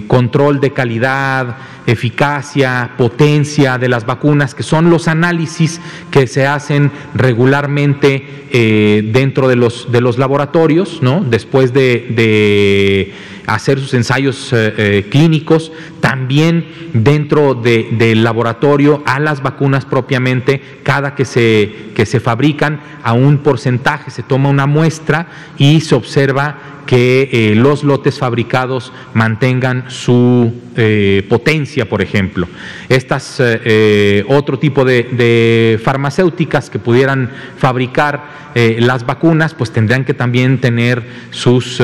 [0.07, 1.57] control de calidad,
[1.88, 5.80] eficacia, potencia de las vacunas, que son los análisis
[6.11, 11.24] que se hacen regularmente eh, dentro de los, de los laboratorios, ¿no?
[11.24, 13.13] después de,
[13.47, 21.15] hacer sus ensayos eh, eh, clínicos, también dentro del laboratorio a las vacunas propiamente, cada
[21.15, 25.27] que se, que se fabrican, a un porcentaje se toma una muestra
[25.57, 32.47] y se observa que eh, los lotes fabricados mantengan su eh, potencia, por ejemplo.
[32.89, 40.61] Estas eh, otro tipo de, farmacéuticas que pudieran fabricar las vacunas, pues tendrán que también
[40.61, 41.84] tener sus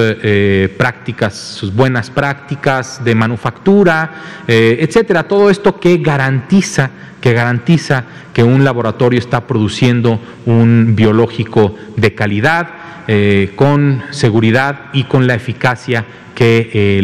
[0.78, 5.24] prácticas, sus buenas prácticas de manufactura, etcétera.
[5.24, 12.70] Todo esto que garantiza que garantiza que un laboratorio está produciendo un biológico de calidad,
[13.08, 16.06] eh, con seguridad y con la eficacia
[16.36, 17.00] que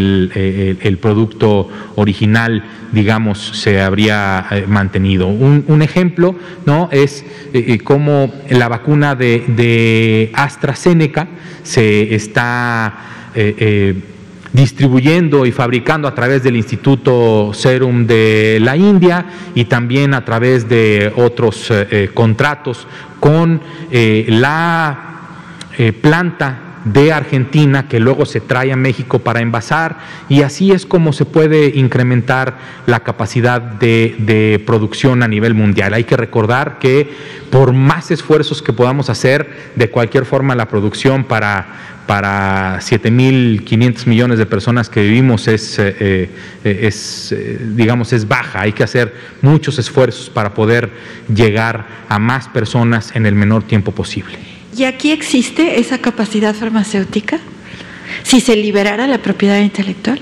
[0.82, 5.28] el, producto original, digamos, se habría eh, mantenido.
[5.28, 6.90] Un, ejemplo ¿no?
[6.92, 11.28] es eh, cómo la vacuna de, AstraZeneca
[11.64, 13.04] se está
[14.52, 20.68] distribuyendo y fabricando a través del Instituto Serum de la India y también a través
[20.68, 21.72] de otros
[22.16, 22.88] contratos
[23.20, 23.62] con
[23.92, 25.08] la
[25.80, 29.98] eh, planta de Argentina que luego se trae a México para envasar
[30.30, 35.94] y así es como se puede incrementar la capacidad de, producción a nivel mundial.
[35.94, 37.10] Hay que recordar que
[37.52, 41.68] por más esfuerzos que podamos hacer, de cualquier forma la producción para,
[42.08, 46.30] para 7.500 millones de personas que vivimos es, eh,
[46.64, 47.36] eh, es
[47.76, 48.62] digamos, es baja.
[48.62, 50.90] Hay que hacer muchos esfuerzos para poder
[51.34, 54.57] llegar a más personas en el menor tiempo posible.
[54.78, 57.40] ¿Y aquí existe esa capacidad farmacéutica?
[58.22, 60.20] Si se liberara la propiedad intelectual.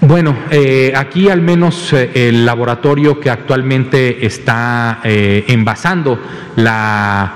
[0.00, 6.20] Bueno, eh, aquí al menos eh, el laboratorio que actualmente está eh, envasando
[6.56, 7.34] la,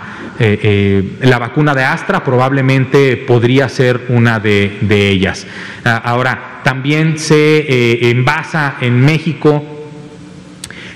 [1.20, 5.46] la, vacuna de Astra probablemente podría ser una de, ellas.
[5.84, 9.62] Ah, ahora, también se envasa en México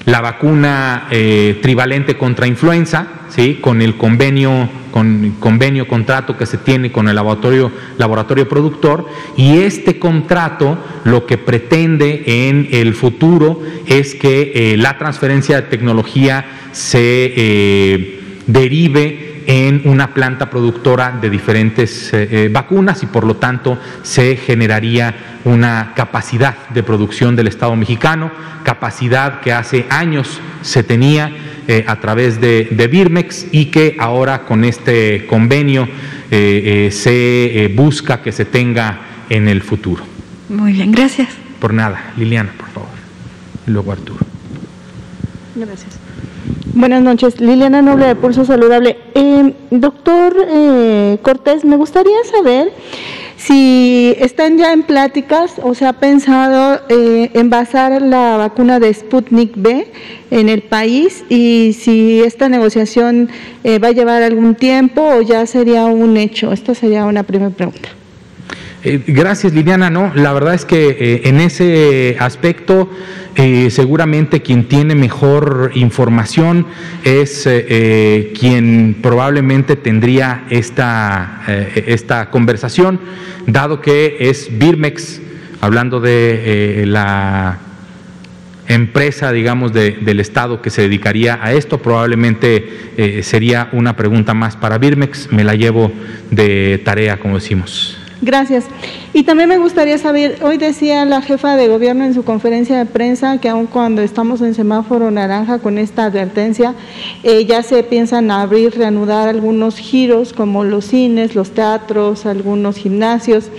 [0.07, 1.09] la vacuna
[1.63, 3.59] trivalente contra influenza, ¿sí?
[3.61, 7.71] con el convenio con convenio, contrato que se tiene con el laboratorio,
[8.49, 15.57] productor y este contrato lo que pretende en el futuro es que eh, la transferencia
[15.57, 23.25] de tecnología se eh, derive en una planta productora de diferentes eh, vacunas y por
[23.25, 28.31] lo tanto se generaría una capacidad de producción del Estado mexicano,
[28.65, 31.31] capacidad que hace años se tenía
[31.69, 35.89] eh, a través de, Birmex y que ahora con este convenio
[36.31, 40.05] eh, eh, se busca que se tenga en el futuro.
[40.49, 41.29] Muy bien, gracias.
[41.61, 42.89] Por nada, Liliana, por favor.
[43.67, 44.25] Y luego Arturo.
[45.57, 45.99] Gracias.
[46.75, 48.99] Buenas noches, Liliana Noble de Pulso Saludable.
[49.71, 50.35] doctor
[51.23, 52.73] Cortés, me gustaría saber
[53.37, 58.93] si están ya en pláticas o se ha pensado eh, en basar la vacuna de
[58.93, 59.87] Sputnik B
[60.31, 63.29] en el país y si esta negociación
[63.65, 66.53] eh, va a llevar algún tiempo o ya sería un hecho.
[66.53, 67.96] Esta sería una primera pregunta.
[68.89, 69.91] Eh, gracias, Liliana.
[69.91, 72.89] No, la verdad es que en ese aspecto
[73.35, 76.67] eh, seguramente quien tiene mejor información
[77.03, 81.43] es eh, eh, quien probablemente tendría esta,
[81.75, 83.01] esta conversación,
[83.49, 85.21] dado que es Birmex,
[85.61, 87.59] hablando de la
[88.69, 94.79] empresa, digamos, del Estado que se dedicaría a esto, probablemente sería una pregunta más para
[94.79, 95.93] Birmex, me la llevo
[96.31, 98.06] de tarea, como decimos.
[98.23, 98.65] Gracias.
[99.13, 102.87] Y también me gustaría saber, hoy decía la jefa de gobierno en su conferencia de
[102.87, 106.75] prensa que aun cuando estamos en semáforo naranja con esta advertencia,
[107.23, 113.51] eh, ya se piensan abrir, reanudar algunos giros como los cines, los teatros, algunos gimnasios.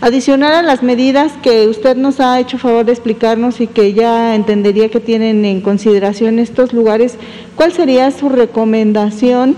[0.00, 4.34] Adicional a las medidas que usted nos ha hecho favor de explicarnos y que ya
[4.34, 7.16] entendería que tienen en consideración estos lugares,
[7.54, 9.56] ¿cuál sería su recomendación?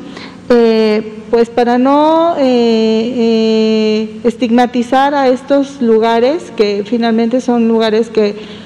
[0.50, 8.62] Eh, pues para no eh, eh, estigmatizar a estos lugares, que finalmente son lugares que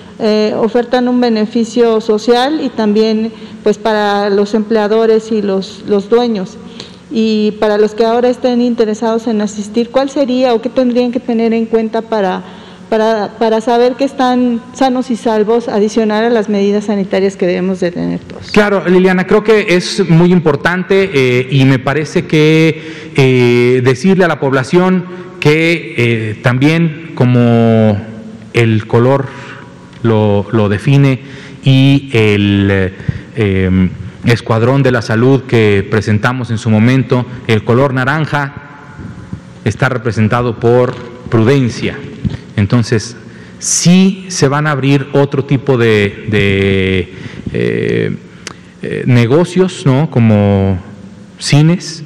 [0.59, 3.31] ofertan un beneficio social y también
[3.63, 6.57] pues para los empleadores y los, los dueños.
[7.11, 11.21] Y para los que ahora estén interesados en asistir, ¿cuál sería o qué tendrían que
[11.21, 12.43] tener en cuenta para
[12.89, 17.81] para, para, saber que están sanos y salvos, adicionar a las medidas sanitarias que debemos
[17.81, 18.51] de tener todos.
[18.51, 24.29] Claro, Liliana, creo que es muy importante eh, y me parece que eh, decirle a
[24.29, 25.05] la población
[25.41, 28.01] que eh, también como
[28.53, 29.27] el color
[30.03, 31.21] lo, lo define
[31.65, 32.93] y el
[34.25, 38.67] escuadrón de la salud que presentamos en su momento, el color naranja
[39.65, 40.95] está representado por
[41.29, 41.99] prudencia.
[42.57, 43.17] Entonces,
[43.59, 47.15] sí se van a abrir otro tipo de, de
[47.53, 48.17] eh,
[48.83, 50.11] eh, negocios, ¿no?
[50.11, 50.79] Como
[51.39, 52.03] cines,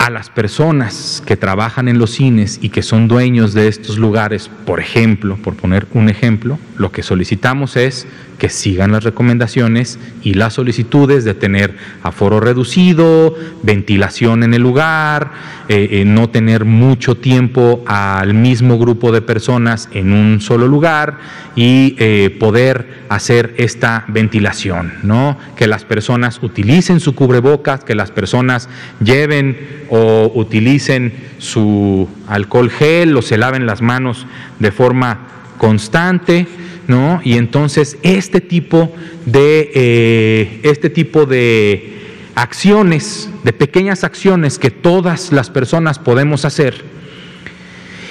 [0.00, 4.50] a las personas que trabajan en los cines y que son dueños de estos lugares,
[4.64, 8.06] por ejemplo, por poner un ejemplo, lo que solicitamos es
[8.38, 15.32] que sigan las recomendaciones y las solicitudes de tener aforo reducido, ventilación en el lugar,
[15.68, 21.18] eh, eh, no tener mucho tiempo al mismo grupo de personas en un solo lugar
[21.54, 25.36] y eh, poder hacer esta ventilación, ¿no?
[25.56, 28.70] Que las personas utilicen su cubrebocas, que las personas
[29.04, 34.26] lleven o utilicen su alcohol gel o se laven las manos
[34.58, 35.26] de forma
[35.58, 36.46] constante
[36.90, 37.20] ¿no?
[37.24, 38.92] Y entonces este tipo
[39.24, 41.98] de, eh, este tipo de
[42.34, 46.84] acciones, de pequeñas acciones que todas las personas podemos hacer,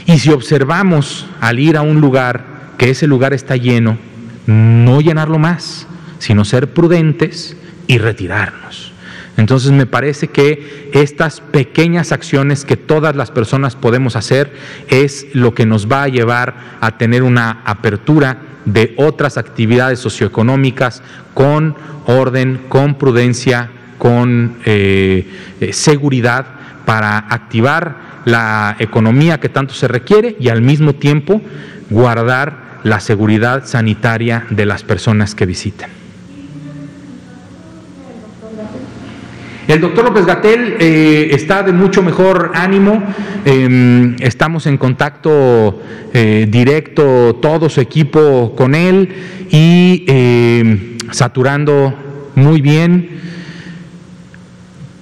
[0.06, 3.98] y si observamos al ir a un lugar que ese lugar está lleno,
[4.48, 5.86] no llenarlo más,
[6.18, 8.89] sino ser prudentes y retirarnos.
[9.40, 14.52] Entonces me parece que estas pequeñas acciones que todas las personas podemos hacer
[14.90, 21.02] es lo que nos va a llevar a tener una apertura de otras actividades socioeconómicas
[21.34, 21.74] con
[22.06, 25.26] orden, con prudencia, con eh,
[25.62, 26.46] eh, seguridad
[26.86, 31.42] para activar la economía que tanto se requiere y al mismo tiempo
[31.90, 35.99] guardar la seguridad sanitaria de las personas que visitan.
[39.70, 43.04] El doctor López Gatel eh, está de mucho mejor ánimo,
[43.46, 45.80] em, estamos en contacto
[46.12, 49.14] eh, directo todo su equipo con él
[49.52, 51.94] y em, saturando
[52.34, 53.20] muy bien,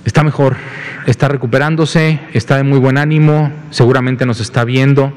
[0.03, 0.57] está mejor,
[1.05, 5.13] está recuperándose, está de muy buen ánimo, seguramente nos está viendo,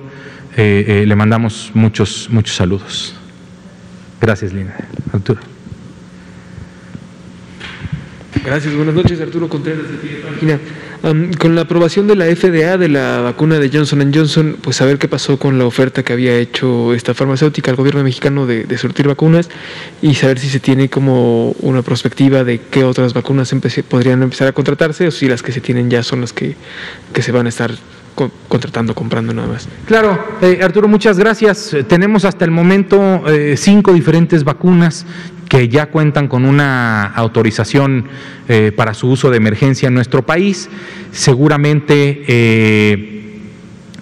[0.57, 3.17] eh, le mandamos muchos, muchos saludos.
[4.21, 4.77] Gracias, Lina.
[5.13, 5.50] Arturo.
[8.45, 10.59] Gracias, buenas noches, Arturo Contreras de
[11.03, 14.99] Um, con la aprobación de la FDA de la vacuna de Johnson Johnson, pues saber
[14.99, 18.77] qué pasó con la oferta que había hecho esta farmacéutica al gobierno mexicano de, de
[18.77, 19.49] surtir vacunas
[20.03, 23.55] y saber si se tiene como una perspectiva de qué otras vacunas
[23.89, 26.55] podrían empezar a contratarse o si las que se tienen ya son las que,
[27.15, 27.73] que se van a estar
[28.49, 29.69] contratando, comprando nada más.
[29.87, 31.75] Claro, eh, Arturo, muchas gracias.
[31.89, 35.07] Tenemos hasta el momento eh, cinco diferentes vacunas
[35.51, 38.05] que ya cuentan con una autorización
[38.49, 40.71] eh, para su uso de emergencia en nuestro país.
[41.11, 43.41] Seguramente eh,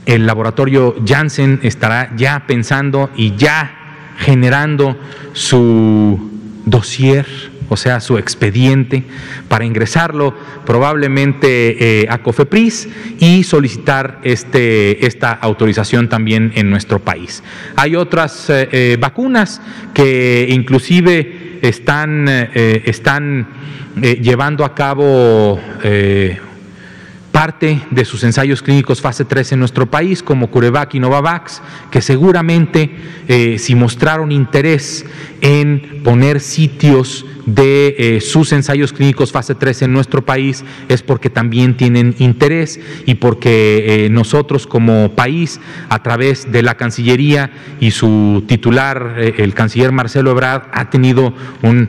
[0.04, 3.74] el laboratorio Janssen estará ya pensando y ya
[4.18, 4.98] generando
[5.32, 6.30] su
[6.66, 7.26] dossier
[7.68, 9.04] o sea, su expediente,
[9.48, 12.88] para ingresarlo probablemente eh, a COFEPRIS
[13.18, 17.42] y solicitar este, esta autorización también en nuestro país.
[17.76, 19.60] Hay otras eh, eh, vacunas
[19.94, 23.48] que inclusive están, están
[24.00, 25.60] llevando a cabo
[27.32, 32.00] parte de sus ensayos clínicos fase 3 en nuestro país, como Curevac y Novavax, que
[32.00, 32.90] seguramente
[33.28, 35.04] eh, si mostraron interés
[35.40, 41.30] en poner sitios de eh, sus ensayos clínicos fase 3 en nuestro país, es porque
[41.30, 47.50] también tienen interés y porque eh, nosotros como país, a través de la Cancillería
[47.80, 51.88] y su titular, el canciller Marcelo Ebrard, ha tenido un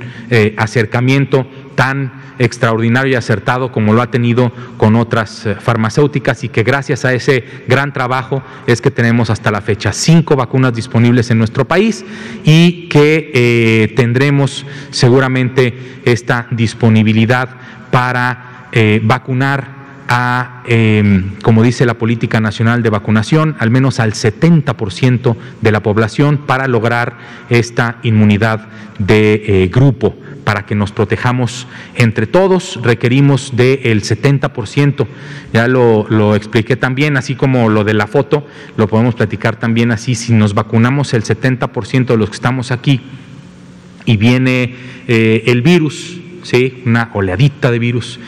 [0.58, 1.48] acercamiento
[1.80, 7.06] tan extraordinario y acertado como lo ha tenido con otras eh, farmacéuticas y que gracias
[7.06, 11.66] a ese gran trabajo es que tenemos hasta la fecha cinco vacunas disponibles en nuestro
[11.66, 12.04] país
[12.44, 17.48] y que eh, tendremos seguramente esta disponibilidad
[17.92, 24.16] para eh, vacunar a, em, como dice la política nacional de vacunación, al menos al
[24.16, 27.16] 70% de la población para lograr
[27.50, 28.68] esta inmunidad
[28.98, 30.18] de grupo
[30.50, 35.06] para que nos protejamos entre todos, requerimos del 70%.
[35.54, 40.16] Ya lo, expliqué también, así como lo de la foto, lo podemos platicar también así.
[40.16, 43.00] Si nos vacunamos el 70% de los que estamos aquí
[44.06, 44.74] y viene
[45.08, 46.82] eh, el virus, ¿sí?
[46.84, 48.20] una oleadita de virus,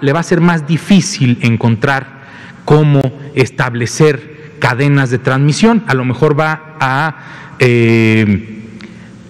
[0.00, 2.24] le va a ser más difícil encontrar
[2.64, 3.02] cómo
[3.34, 5.84] establecer cadenas de transmisión.
[5.88, 8.62] A lo mejor va a, eh,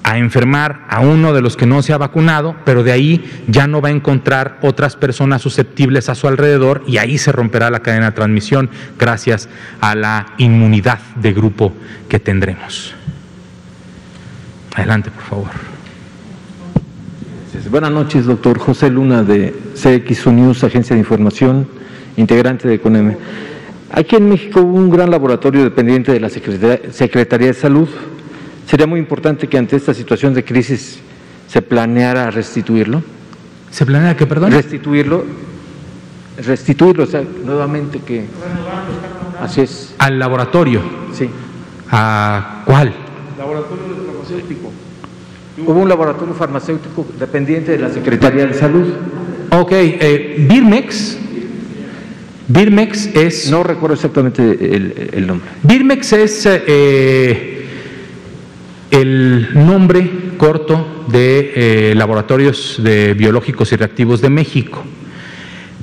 [0.06, 3.66] a enfermar a uno de los que no se ha vacunado, pero de ahí ya
[3.66, 7.80] no va a encontrar otras personas susceptibles a su alrededor y ahí se romperá la
[7.80, 9.48] cadena de transmisión gracias
[9.80, 11.72] a la inmunidad de grupo
[12.08, 12.94] que tendremos.
[14.76, 15.50] Adelante, por favor.
[17.68, 21.66] Buenas noches, doctor José Luna de CXU News, Agencia de Información,
[22.16, 23.16] integrante de CONEME.
[23.90, 27.88] Aquí en México hubo un gran laboratorio dependiente de la Secretaría de Salud.
[28.66, 30.98] Sería muy importante que ante esta situación de crisis
[31.48, 33.02] se planeara restituirlo.
[33.70, 34.50] ¿Se planea qué, perdón?
[34.52, 35.24] Restituirlo.
[36.44, 38.24] Restituirlo, o sea, nuevamente que...
[39.40, 39.94] Así es.
[39.98, 40.80] Al laboratorio.
[41.14, 41.28] Sí.
[41.90, 42.92] ¿A cuál?
[43.38, 44.72] Laboratorio farmacéutico.
[45.66, 48.86] Hubo un laboratorio farmacéutico dependiente de la Secretaría de Salud.
[49.50, 51.18] Ok, eh, Birmex.
[52.48, 53.50] Birmex es.
[53.50, 55.48] No recuerdo exactamente el, el nombre.
[55.62, 57.65] Birmex es eh,
[58.90, 61.52] el nombre corto de
[61.90, 64.84] eh, Laboratorios de Biológicos y Reactivos de México.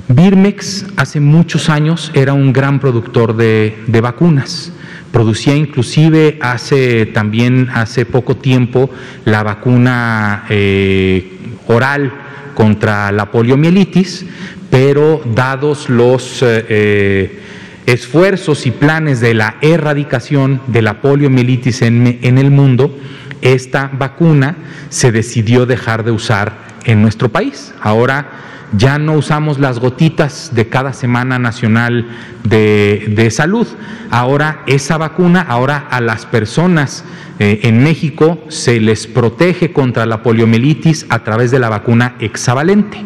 [0.08, 4.72] Birmex hace muchos años era un gran productor de, de vacunas
[5.14, 8.90] producía inclusive hace también hace poco tiempo
[9.24, 11.38] la vacuna eh,
[11.68, 12.12] oral
[12.56, 14.26] contra la poliomielitis,
[14.70, 17.38] pero dados los eh,
[17.86, 22.96] esfuerzos y planes de la erradicación de la poliomielitis en, el mundo,
[23.42, 24.56] esta vacuna
[24.88, 26.52] se decidió dejar de usar
[26.84, 27.74] en nuestro país.
[27.80, 28.30] Ahora
[28.76, 32.08] ya no usamos las gotitas de cada Semana Nacional
[32.42, 33.66] de, Salud.
[34.10, 37.04] Ahora esa vacuna, ahora a las personas
[37.38, 43.02] eh, en México se les protege contra la poliomielitis a través de la vacuna hexavalente,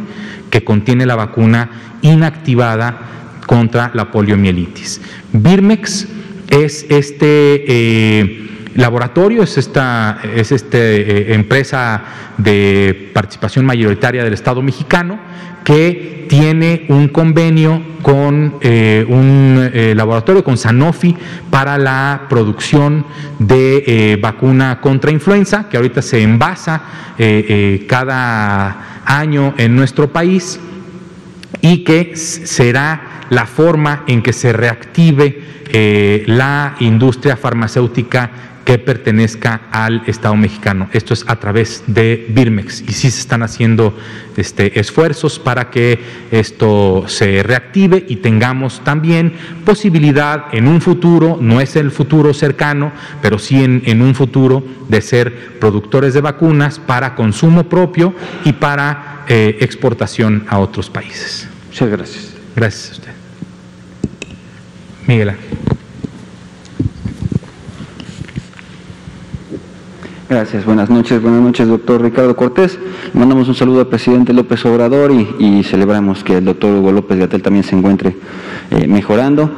[0.50, 1.70] que contiene la vacuna
[2.02, 3.17] inactivada
[3.48, 5.00] contra la poliomielitis.
[5.32, 6.06] Birmex
[6.50, 7.64] es este...
[7.66, 8.44] Eh,
[8.74, 12.00] laboratorio es esta es este, eh, empresa
[12.36, 15.18] de participación mayoritaria del Estado mexicano
[15.64, 21.16] que tiene un convenio con eh, un laboratorio, con Sanofi,
[21.50, 23.04] para la producción
[23.40, 26.82] de vacuna contra influenza, que ahorita se envasa
[27.86, 30.60] cada año en nuestro país
[31.60, 35.42] y que será la forma en que se reactive
[36.26, 38.30] la industria farmacéutica
[38.68, 40.90] que pertenezca al Estado mexicano.
[40.92, 43.96] Esto es a través de Birmex y sí se están haciendo
[44.36, 45.98] este, esfuerzos para que
[46.30, 49.32] esto se reactive y tengamos también
[49.64, 52.92] posibilidad en un futuro, no es el futuro cercano,
[53.22, 58.12] pero sí en, un futuro de ser productores de vacunas para consumo propio
[58.44, 61.48] y para eh, exportación a otros países.
[61.68, 62.34] Muchas gracias.
[62.54, 63.12] Gracias a usted.
[65.06, 65.32] Miguel
[70.28, 72.78] Gracias, buenas noches, buenas noches, doctor Ricardo Cortés.
[73.14, 77.40] mandamos un saludo al presidente López Obrador y, celebramos que el doctor Hugo López Gatel
[77.40, 78.14] también se encuentre
[78.70, 79.50] eh, mejorando.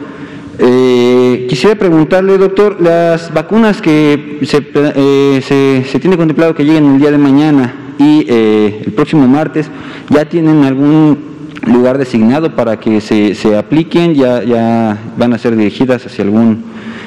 [0.61, 7.01] Eh, quisiera preguntarle, doctor, las vacunas que eh, se, se, tiene contemplado que lleguen el
[7.01, 9.69] día de mañana y el próximo martes,
[10.09, 11.19] ¿ya tienen algún
[11.67, 14.15] lugar designado para que se, se apliquen?
[14.15, 16.63] ¿Ya, ¿Ya van a ser dirigidas hacia algún,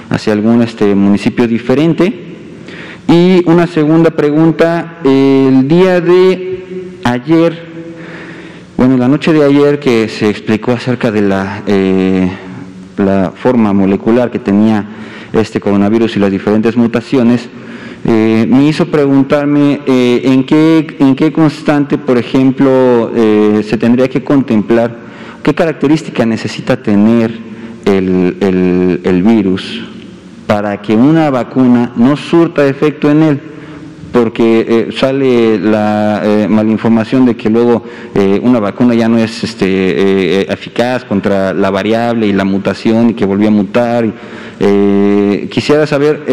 [0.09, 2.32] hacia algún este, municipio diferente?
[3.08, 7.66] Y una segunda pregunta, el día de ayer,
[8.78, 12.32] bueno, la noche de ayer que se explicó acerca de la, eh,
[12.97, 14.86] la forma molecular que tenía
[15.34, 17.49] este coronavirus y las diferentes mutaciones,
[18.06, 24.24] eh, me hizo preguntarme eh, en, qué, en qué constante, por ejemplo, se tendría que
[24.24, 24.95] contemplar,
[25.43, 27.32] qué característica necesita tener
[27.86, 29.93] el, el virus
[30.48, 33.41] para que una vacuna no surta efecto en él,
[34.14, 37.84] porque eh, sale la eh, malinformación de que luego
[38.14, 43.14] eh, una vacuna ya no es este, eficaz contra la variable y la mutación y
[43.16, 44.06] que volvió a mutar.
[45.50, 46.24] quisiera saber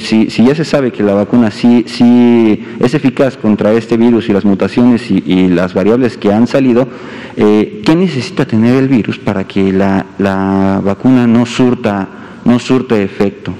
[0.00, 4.32] si, ya se sabe que la vacuna sí, sí es eficaz contra este virus y
[4.32, 6.88] las mutaciones y, las variables que han salido,
[7.36, 13.54] ¿qué necesita tener el virus para que la, la vacuna no surta no surte efecto.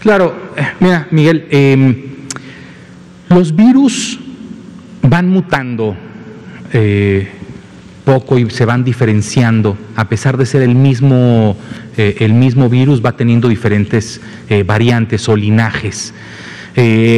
[0.00, 1.96] Claro, eh, mira, Miguel, em,
[3.28, 4.18] los virus
[5.02, 5.96] van mutando
[6.72, 7.28] eh,
[8.04, 11.56] poco y se van diferenciando, a pesar de ser el mismo,
[11.96, 14.20] eh, el mismo virus, va teniendo diferentes
[14.64, 16.14] variantes o linajes.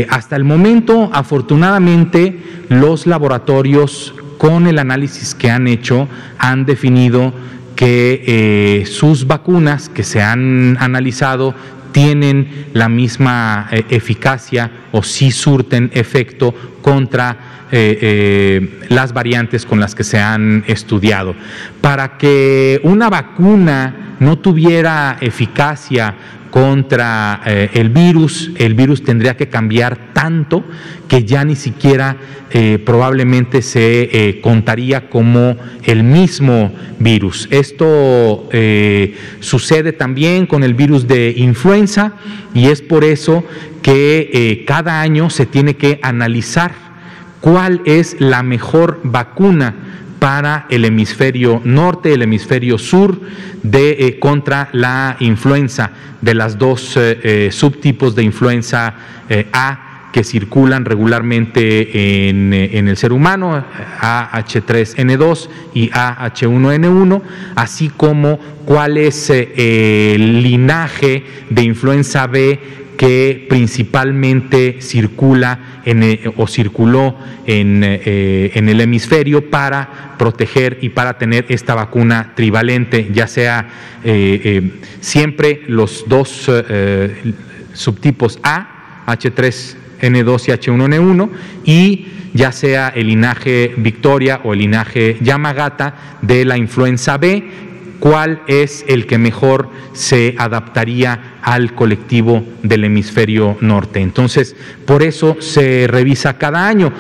[0.09, 7.35] hasta el momento, afortunadamente, los laboratorios con el análisis que han hecho han definido
[7.79, 11.55] que eh, sus vacunas que se han analizado
[11.93, 16.53] tienen la misma eh, eficacia o si surten efecto
[16.83, 21.37] contra eh, las variantes con las que se han estudiado.
[21.81, 26.17] Para que una vacuna no tuviera eficacia
[26.51, 30.65] contra eh, el virus, el virus tendría que cambiar tanto
[31.07, 32.17] que ya ni siquiera
[32.51, 37.49] eh, probablemente se eh, contaría como el mismo virus.
[37.51, 38.49] Esto
[39.41, 42.15] sucede también con el virus de influenza
[42.55, 43.45] y es por eso
[43.83, 46.73] que cada año se tiene que analizar
[47.41, 49.75] cuál es la mejor vacuna
[50.19, 53.21] para el hemisferio norte, el hemisferio sur,
[53.63, 55.91] de, eh, contra la influenza,
[56.21, 58.95] de las dos eh, eh, subtipos de influenza
[59.53, 63.63] A que circulan regularmente en, en, el ser humano,
[64.01, 67.23] AH3N2 y AH1N1,
[67.55, 72.59] así como cuál es el linaje de influenza B
[72.99, 81.17] que principalmente circula eh, o circuló en, eh, en, el hemisferio para proteger y para
[81.17, 83.69] tener esta vacuna trivalente, ya sea
[84.03, 86.51] eh, siempre los dos
[87.73, 91.31] subtipos A, H3N2 y H1N1,
[91.65, 97.68] y ya sea el linaje Victoria o el linaje Yamagata de la influenza B,
[97.99, 104.01] cuál es el que mejor se adaptaría al colectivo del hemisferio norte.
[104.01, 106.93] Entonces, por eso se revisa cada año.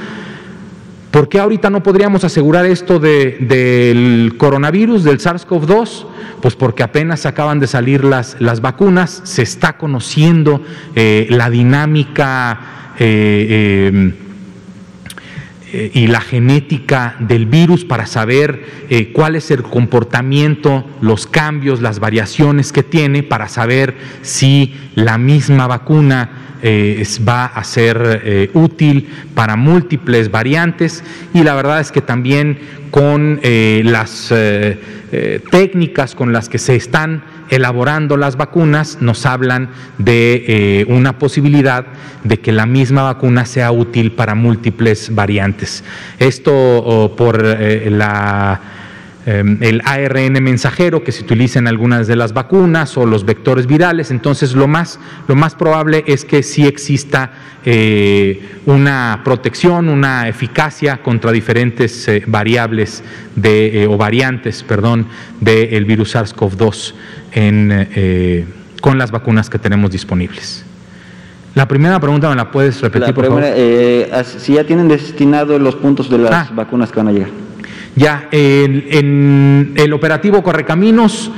[1.10, 6.06] ¿Por qué ahorita no podríamos asegurar esto del coronavirus, del SARS-CoV-2?
[6.42, 10.62] Pues porque apenas acaban de salir las, las vacunas, se está conociendo
[10.94, 12.60] eh, la dinámica.
[12.98, 14.27] Eh, eh,
[15.70, 21.82] eh, y la genética del virus para saber eh, cuál es el comportamiento, los cambios,
[21.82, 29.08] las variaciones que tiene, para saber si la misma vacuna eh, va a ser útil
[29.34, 31.04] para múltiples variantes.
[31.34, 32.58] Y la verdad es que también
[32.90, 34.32] con las
[35.50, 41.86] técnicas con las que se están elaborando las vacunas nos hablan de eh, una posibilidad
[42.24, 45.84] de que la misma vacuna sea útil para múltiples variantes.
[46.18, 48.60] Esto por eh, la
[49.28, 54.10] el ARN mensajero que se utiliza en algunas de las vacunas o los vectores virales.
[54.10, 57.32] Entonces, lo más, lo más probable es que sí exista
[57.64, 63.02] eh, una protección, una eficacia contra diferentes eh, variables
[63.36, 65.06] de, eh, o variantes, perdón,
[65.40, 66.94] del virus SARS-CoV-2
[68.80, 70.64] con las vacunas que tenemos disponibles.
[71.54, 73.44] La primera pregunta me la puedes repetir, por favor.
[74.24, 76.50] si ya tienen destinados los puntos de las ah.
[76.54, 77.47] vacunas que van a llegar.
[77.96, 81.30] Ya en, el operativo Correcaminos,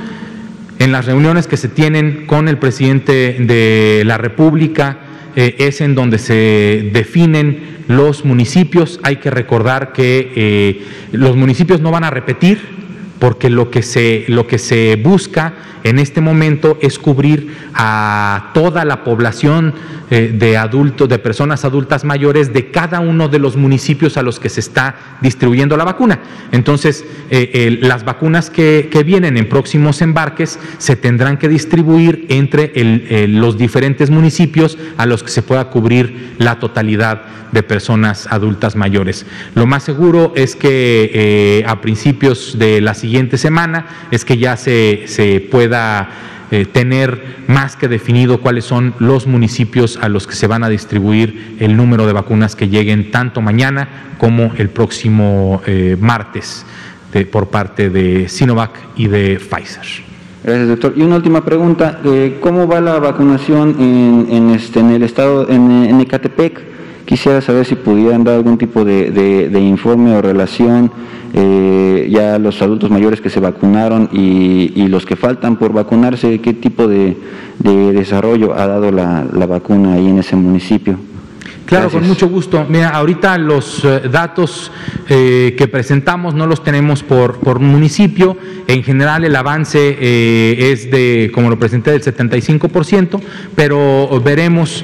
[0.79, 4.97] en las reuniones que se tienen con el presidente de la República,
[5.35, 8.99] eh, es en donde se definen los municipios.
[9.03, 12.80] Hay que recordar que eh, los municipios no van a repetir,
[13.21, 15.53] porque lo que se, lo que se busca
[15.83, 19.75] en este momento es cubrir a toda la población
[20.09, 24.39] eh, de adultos, de personas adultas mayores de cada uno de los municipios a los
[24.39, 26.19] que se está distribuyendo la vacuna.
[26.51, 32.71] Entonces, eh, las vacunas que, vienen en próximos embarques se tendrán que distribuir entre
[33.27, 39.25] los diferentes municipios a los que se pueda cubrir la totalidad de personas adultas mayores.
[39.55, 44.57] Lo más seguro es que eh, a principios de la siguiente semana es que ya
[44.57, 46.09] se, pueda
[46.51, 50.69] eh, tener más que definido cuáles son los municipios a los que se van a
[50.69, 53.87] distribuir el número de vacunas que lleguen tanto mañana
[54.17, 56.65] como el próximo eh, martes
[57.29, 59.85] por parte de Sinovac y de Pfizer.
[60.43, 60.93] Gracias, doctor.
[60.95, 65.99] Y una última pregunta, eh, ¿cómo va la vacunación en, este, en el estado, en,
[65.99, 66.61] Ecatepec?
[67.05, 70.89] Quisiera saber si pudieran dar algún tipo de informe o relación
[71.33, 76.53] eh, ya los adultos mayores que se vacunaron y, los que faltan por vacunarse, qué
[76.53, 77.15] tipo de,
[77.59, 80.97] desarrollo ha dado la, vacuna ahí en ese municipio.
[81.71, 82.65] Claro, con mucho gusto.
[82.67, 84.73] Mira, ahorita los eh, datos
[85.07, 88.37] eh, que presentamos no los tenemos por, por municipio.
[88.67, 93.21] En general el avance eh, es de, como lo presenté, del 75%,
[93.55, 94.83] pero veremos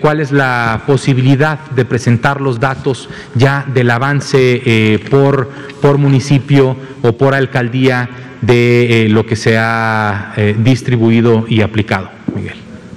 [0.00, 5.50] cuál es la posibilidad de presentar los datos ya del avance por,
[5.82, 8.08] por municipio o por alcaldía
[8.40, 12.08] de lo que se ha distribuido y aplicado.
[12.36, 12.56] Miguel,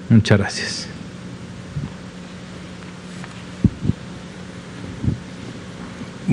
[0.10, 0.83] muchas gracias.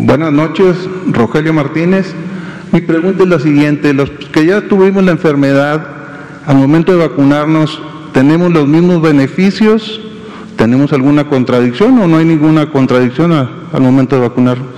[0.03, 2.15] Buenas noches, Rogelio Martínez.
[2.73, 5.87] Mi pregunta es la siguiente, los que ya tuvimos la enfermedad,
[6.47, 7.83] al momento de vacunarnos,
[8.15, 10.01] ¿tenemos los mismos beneficios?
[10.57, 14.69] ¿Tenemos alguna contradicción o no hay ninguna contradicción al momento de vacunarnos?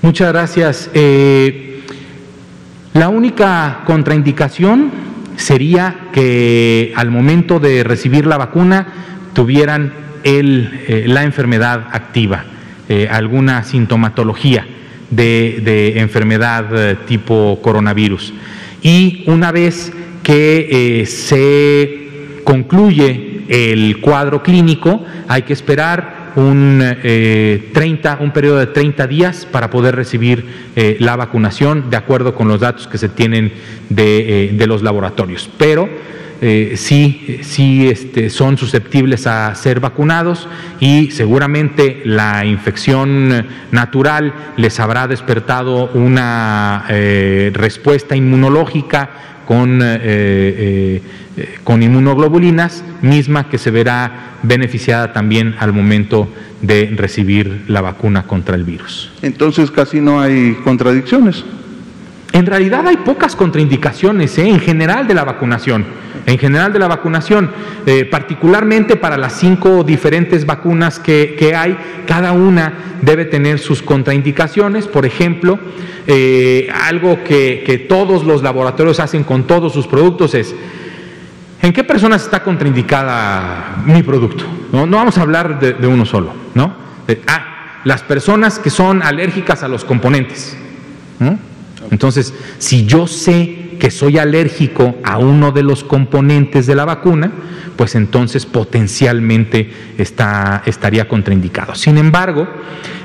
[0.00, 0.88] Muchas gracias.
[0.94, 1.82] Eh,
[2.94, 4.92] la única contraindicación
[5.34, 8.86] sería que al momento de recibir la vacuna
[9.32, 12.44] tuvieran el, eh, la enfermedad activa,
[12.88, 14.66] eh, alguna sintomatología
[15.10, 18.32] de, enfermedad eh, tipo coronavirus.
[18.82, 26.82] Y una vez que se concluye el cuadro clínico, hay que esperar un,
[27.72, 30.44] 30, un periodo de 30 días para poder recibir
[30.98, 33.52] la vacunación de acuerdo con los datos que se tienen
[33.88, 35.50] de, de los laboratorios.
[35.58, 35.88] Pero
[36.44, 40.48] eh, sí, sí este, son susceptibles a ser vacunados
[40.80, 49.10] y seguramente la infección natural les habrá despertado una eh, respuesta inmunológica
[49.46, 51.00] con, eh,
[51.62, 56.28] con inmunoglobulinas, misma que se verá beneficiada también al momento
[56.60, 59.12] de recibir la vacuna contra el virus.
[59.22, 61.44] Entonces casi no hay contradicciones.
[62.32, 65.84] En realidad hay pocas contraindicaciones en general de la vacunación
[66.26, 67.50] en general de la vacunación,
[67.86, 71.76] eh, particularmente para las cinco diferentes vacunas que, hay,
[72.06, 74.86] cada una debe tener sus contraindicaciones.
[74.86, 75.58] Por ejemplo,
[76.06, 80.54] eh, algo que, todos los laboratorios hacen con todos sus productos es,
[81.60, 84.44] ¿en qué personas está contraindicada mi producto?
[84.72, 86.74] No, vamos a hablar de, uno solo, ¿no?
[87.26, 90.56] ah, las personas que son alérgicas a los componentes.
[91.92, 97.30] Entonces, si yo sé que soy alérgico a uno de los componentes de la vacuna,
[97.76, 101.74] pues entonces potencialmente está, estaría contraindicado.
[101.74, 102.48] Sin embargo,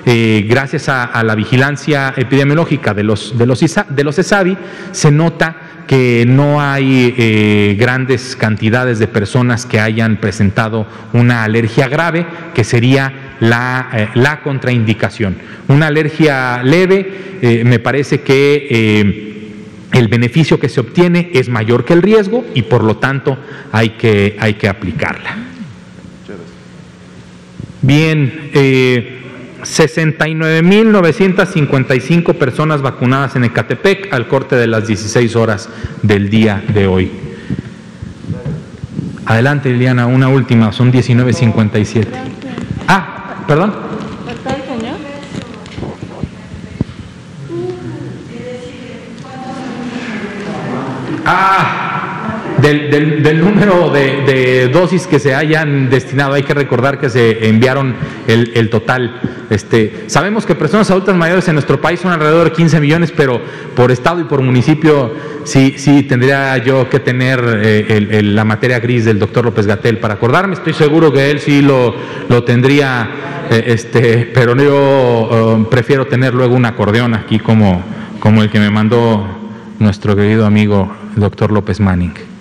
[0.05, 4.57] eh, gracias a, la vigilancia epidemiológica de los, de los, de los ESAVI,
[4.91, 11.87] se nota que no hay eh, grandes cantidades de personas que hayan presentado una alergia
[11.87, 15.37] grave, que sería la, eh, la contraindicación.
[15.69, 19.27] Una alergia leve, me parece que
[19.93, 23.37] el beneficio que se obtiene es mayor que el riesgo y por lo tanto
[23.71, 25.35] hay que, hay que aplicarla.
[27.81, 29.16] Bien, eh,
[29.67, 35.67] 69.955 personas vacunadas en Ecatepec al corte de las 16 horas
[36.01, 37.11] del día de hoy.
[39.25, 42.07] Adelante, Liliana, una última, son 19.57.
[42.87, 43.87] Ah, perdón.
[51.29, 51.86] Ah,
[52.61, 57.95] del, número de, dosis que se hayan destinado, hay que recordar que se enviaron
[58.27, 59.21] el, total.
[59.49, 63.41] Este, sabemos que personas adultas mayores en nuestro país son alrededor de 15 millones, pero
[63.75, 69.05] por estado y por municipio sí, sí tendría yo que tener eh, la materia gris
[69.05, 70.55] del doctor López Gatel para acordarme.
[70.55, 71.95] Estoy seguro que él sí lo,
[72.27, 73.09] lo tendría,
[73.49, 75.29] eh, este, pero yo
[75.61, 77.83] eh, prefiero tener luego un acordeón aquí como,
[78.19, 79.25] como el que me mandó
[79.79, 82.36] nuestro querido amigo doctor López Manning.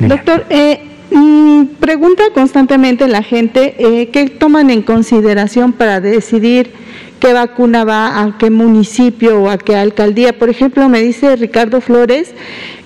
[0.00, 0.80] Doctor, eh,
[1.10, 6.70] mm, pregunta constantemente la gente eh, qué toman en consideración para decidir
[7.18, 10.38] qué vacuna va a qué municipio o a qué alcaldía.
[10.38, 12.32] Por ejemplo, me dice Ricardo Flores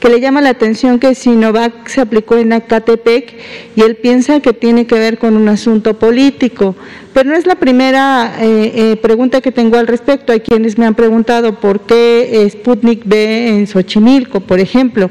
[0.01, 3.35] que le llama la atención que Sinovac se aplicó en Acatepec
[3.77, 6.75] y él piensa que tiene que ver con un asunto político.
[7.13, 10.33] Pero no es la primera eh, eh, pregunta que tengo al respecto.
[10.33, 15.11] Hay quienes me han preguntado por qué Sputnik B en Xochimilco, por ejemplo.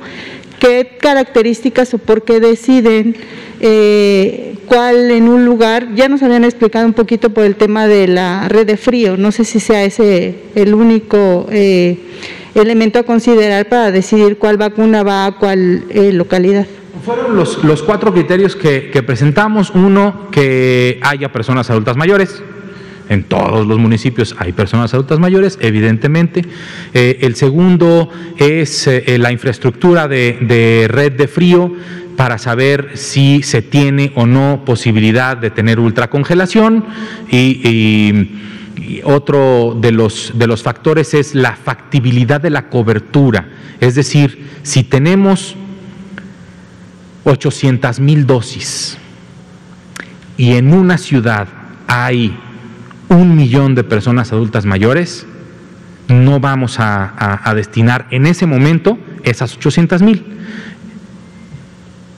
[0.61, 3.15] ¿Qué características o por qué deciden
[3.61, 5.95] eh, cuál en un lugar?
[5.95, 9.17] Ya nos habían explicado un poquito por el tema de la red de frío.
[9.17, 11.47] No sé si sea ese el único
[12.53, 15.85] elemento a considerar para decidir cuál vacuna va a cuál
[16.15, 16.67] localidad.
[17.03, 19.71] Fueron los, cuatro criterios que, presentamos.
[19.71, 22.43] Uno, que haya personas adultas mayores.
[23.11, 26.45] En todos los municipios hay personas adultas mayores, evidentemente.
[26.93, 31.75] Eh, el segundo es eh, la infraestructura de, red de frío
[32.15, 36.85] para saber si se tiene o no posibilidad de tener ultracongelación
[37.29, 38.29] y,
[39.03, 43.49] otro de los, de los factores es la factibilidad de la cobertura,
[43.79, 45.55] es decir, si tenemos
[47.25, 48.97] 800 mil dosis
[50.37, 51.47] y en una ciudad
[51.87, 52.37] hay
[53.11, 55.25] un millón de personas adultas mayores,
[56.07, 60.25] no vamos a, destinar en ese momento esas 800 mil.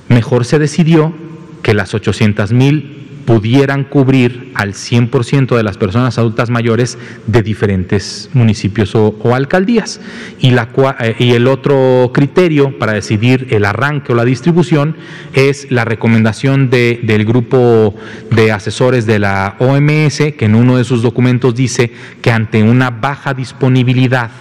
[0.08, 1.14] Mejor se decidió
[1.62, 6.98] que las 800 mil pudieran cubrir al 100% de las personas adultas mayores
[7.28, 10.02] de diferentes municipios o, alcaldías.
[10.40, 10.70] Y, la,
[11.00, 14.96] eh, y el otro criterio para decidir el arranque o la distribución
[15.34, 17.96] es la recomendación de, del grupo
[18.32, 22.90] de asesores de la OMS, que en uno de sus documentos dice que ante una
[22.90, 24.32] baja disponibilidad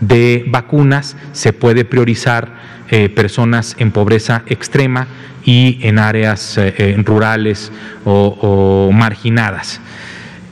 [0.00, 2.48] de vacunas se puede priorizar
[2.92, 5.06] eh, personas en pobreza extrema
[5.44, 7.70] y en áreas eh, eh, rurales
[8.04, 9.80] o, marginadas.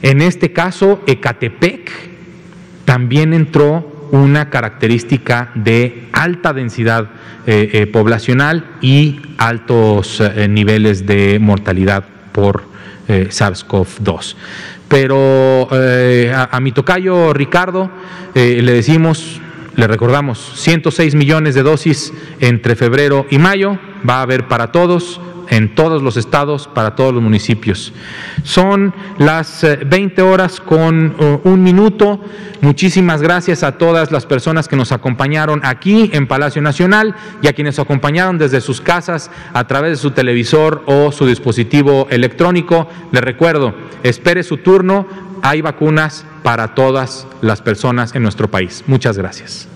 [0.03, 1.91] En este caso, Ecatepec
[2.85, 7.09] también entró una característica de alta densidad
[7.93, 12.65] poblacional y altos niveles de mortalidad por
[13.09, 14.37] SARS-CoV-2.
[14.89, 17.91] Pero a, a, mi tocayo Ricardo
[18.35, 19.41] le decimos
[19.79, 25.21] le recordamos, 106 millones de dosis entre febrero y mayo, va a haber para todos,
[25.51, 27.93] en todos los estados, para todos los municipios.
[28.43, 32.21] Son las 20 eh, horas con uh, un minuto.
[32.61, 37.53] Muchísimas gracias a todas las personas que nos acompañaron aquí en Palacio Nacional y a
[37.53, 42.89] quienes acompañaron desde sus casas a través de su televisor o su dispositivo electrónico.
[43.13, 45.07] Les recuerdo, espere su turno,
[45.43, 48.85] hay vacunas para todas las personas en nuestro país.
[48.87, 49.69] Muchas gracias.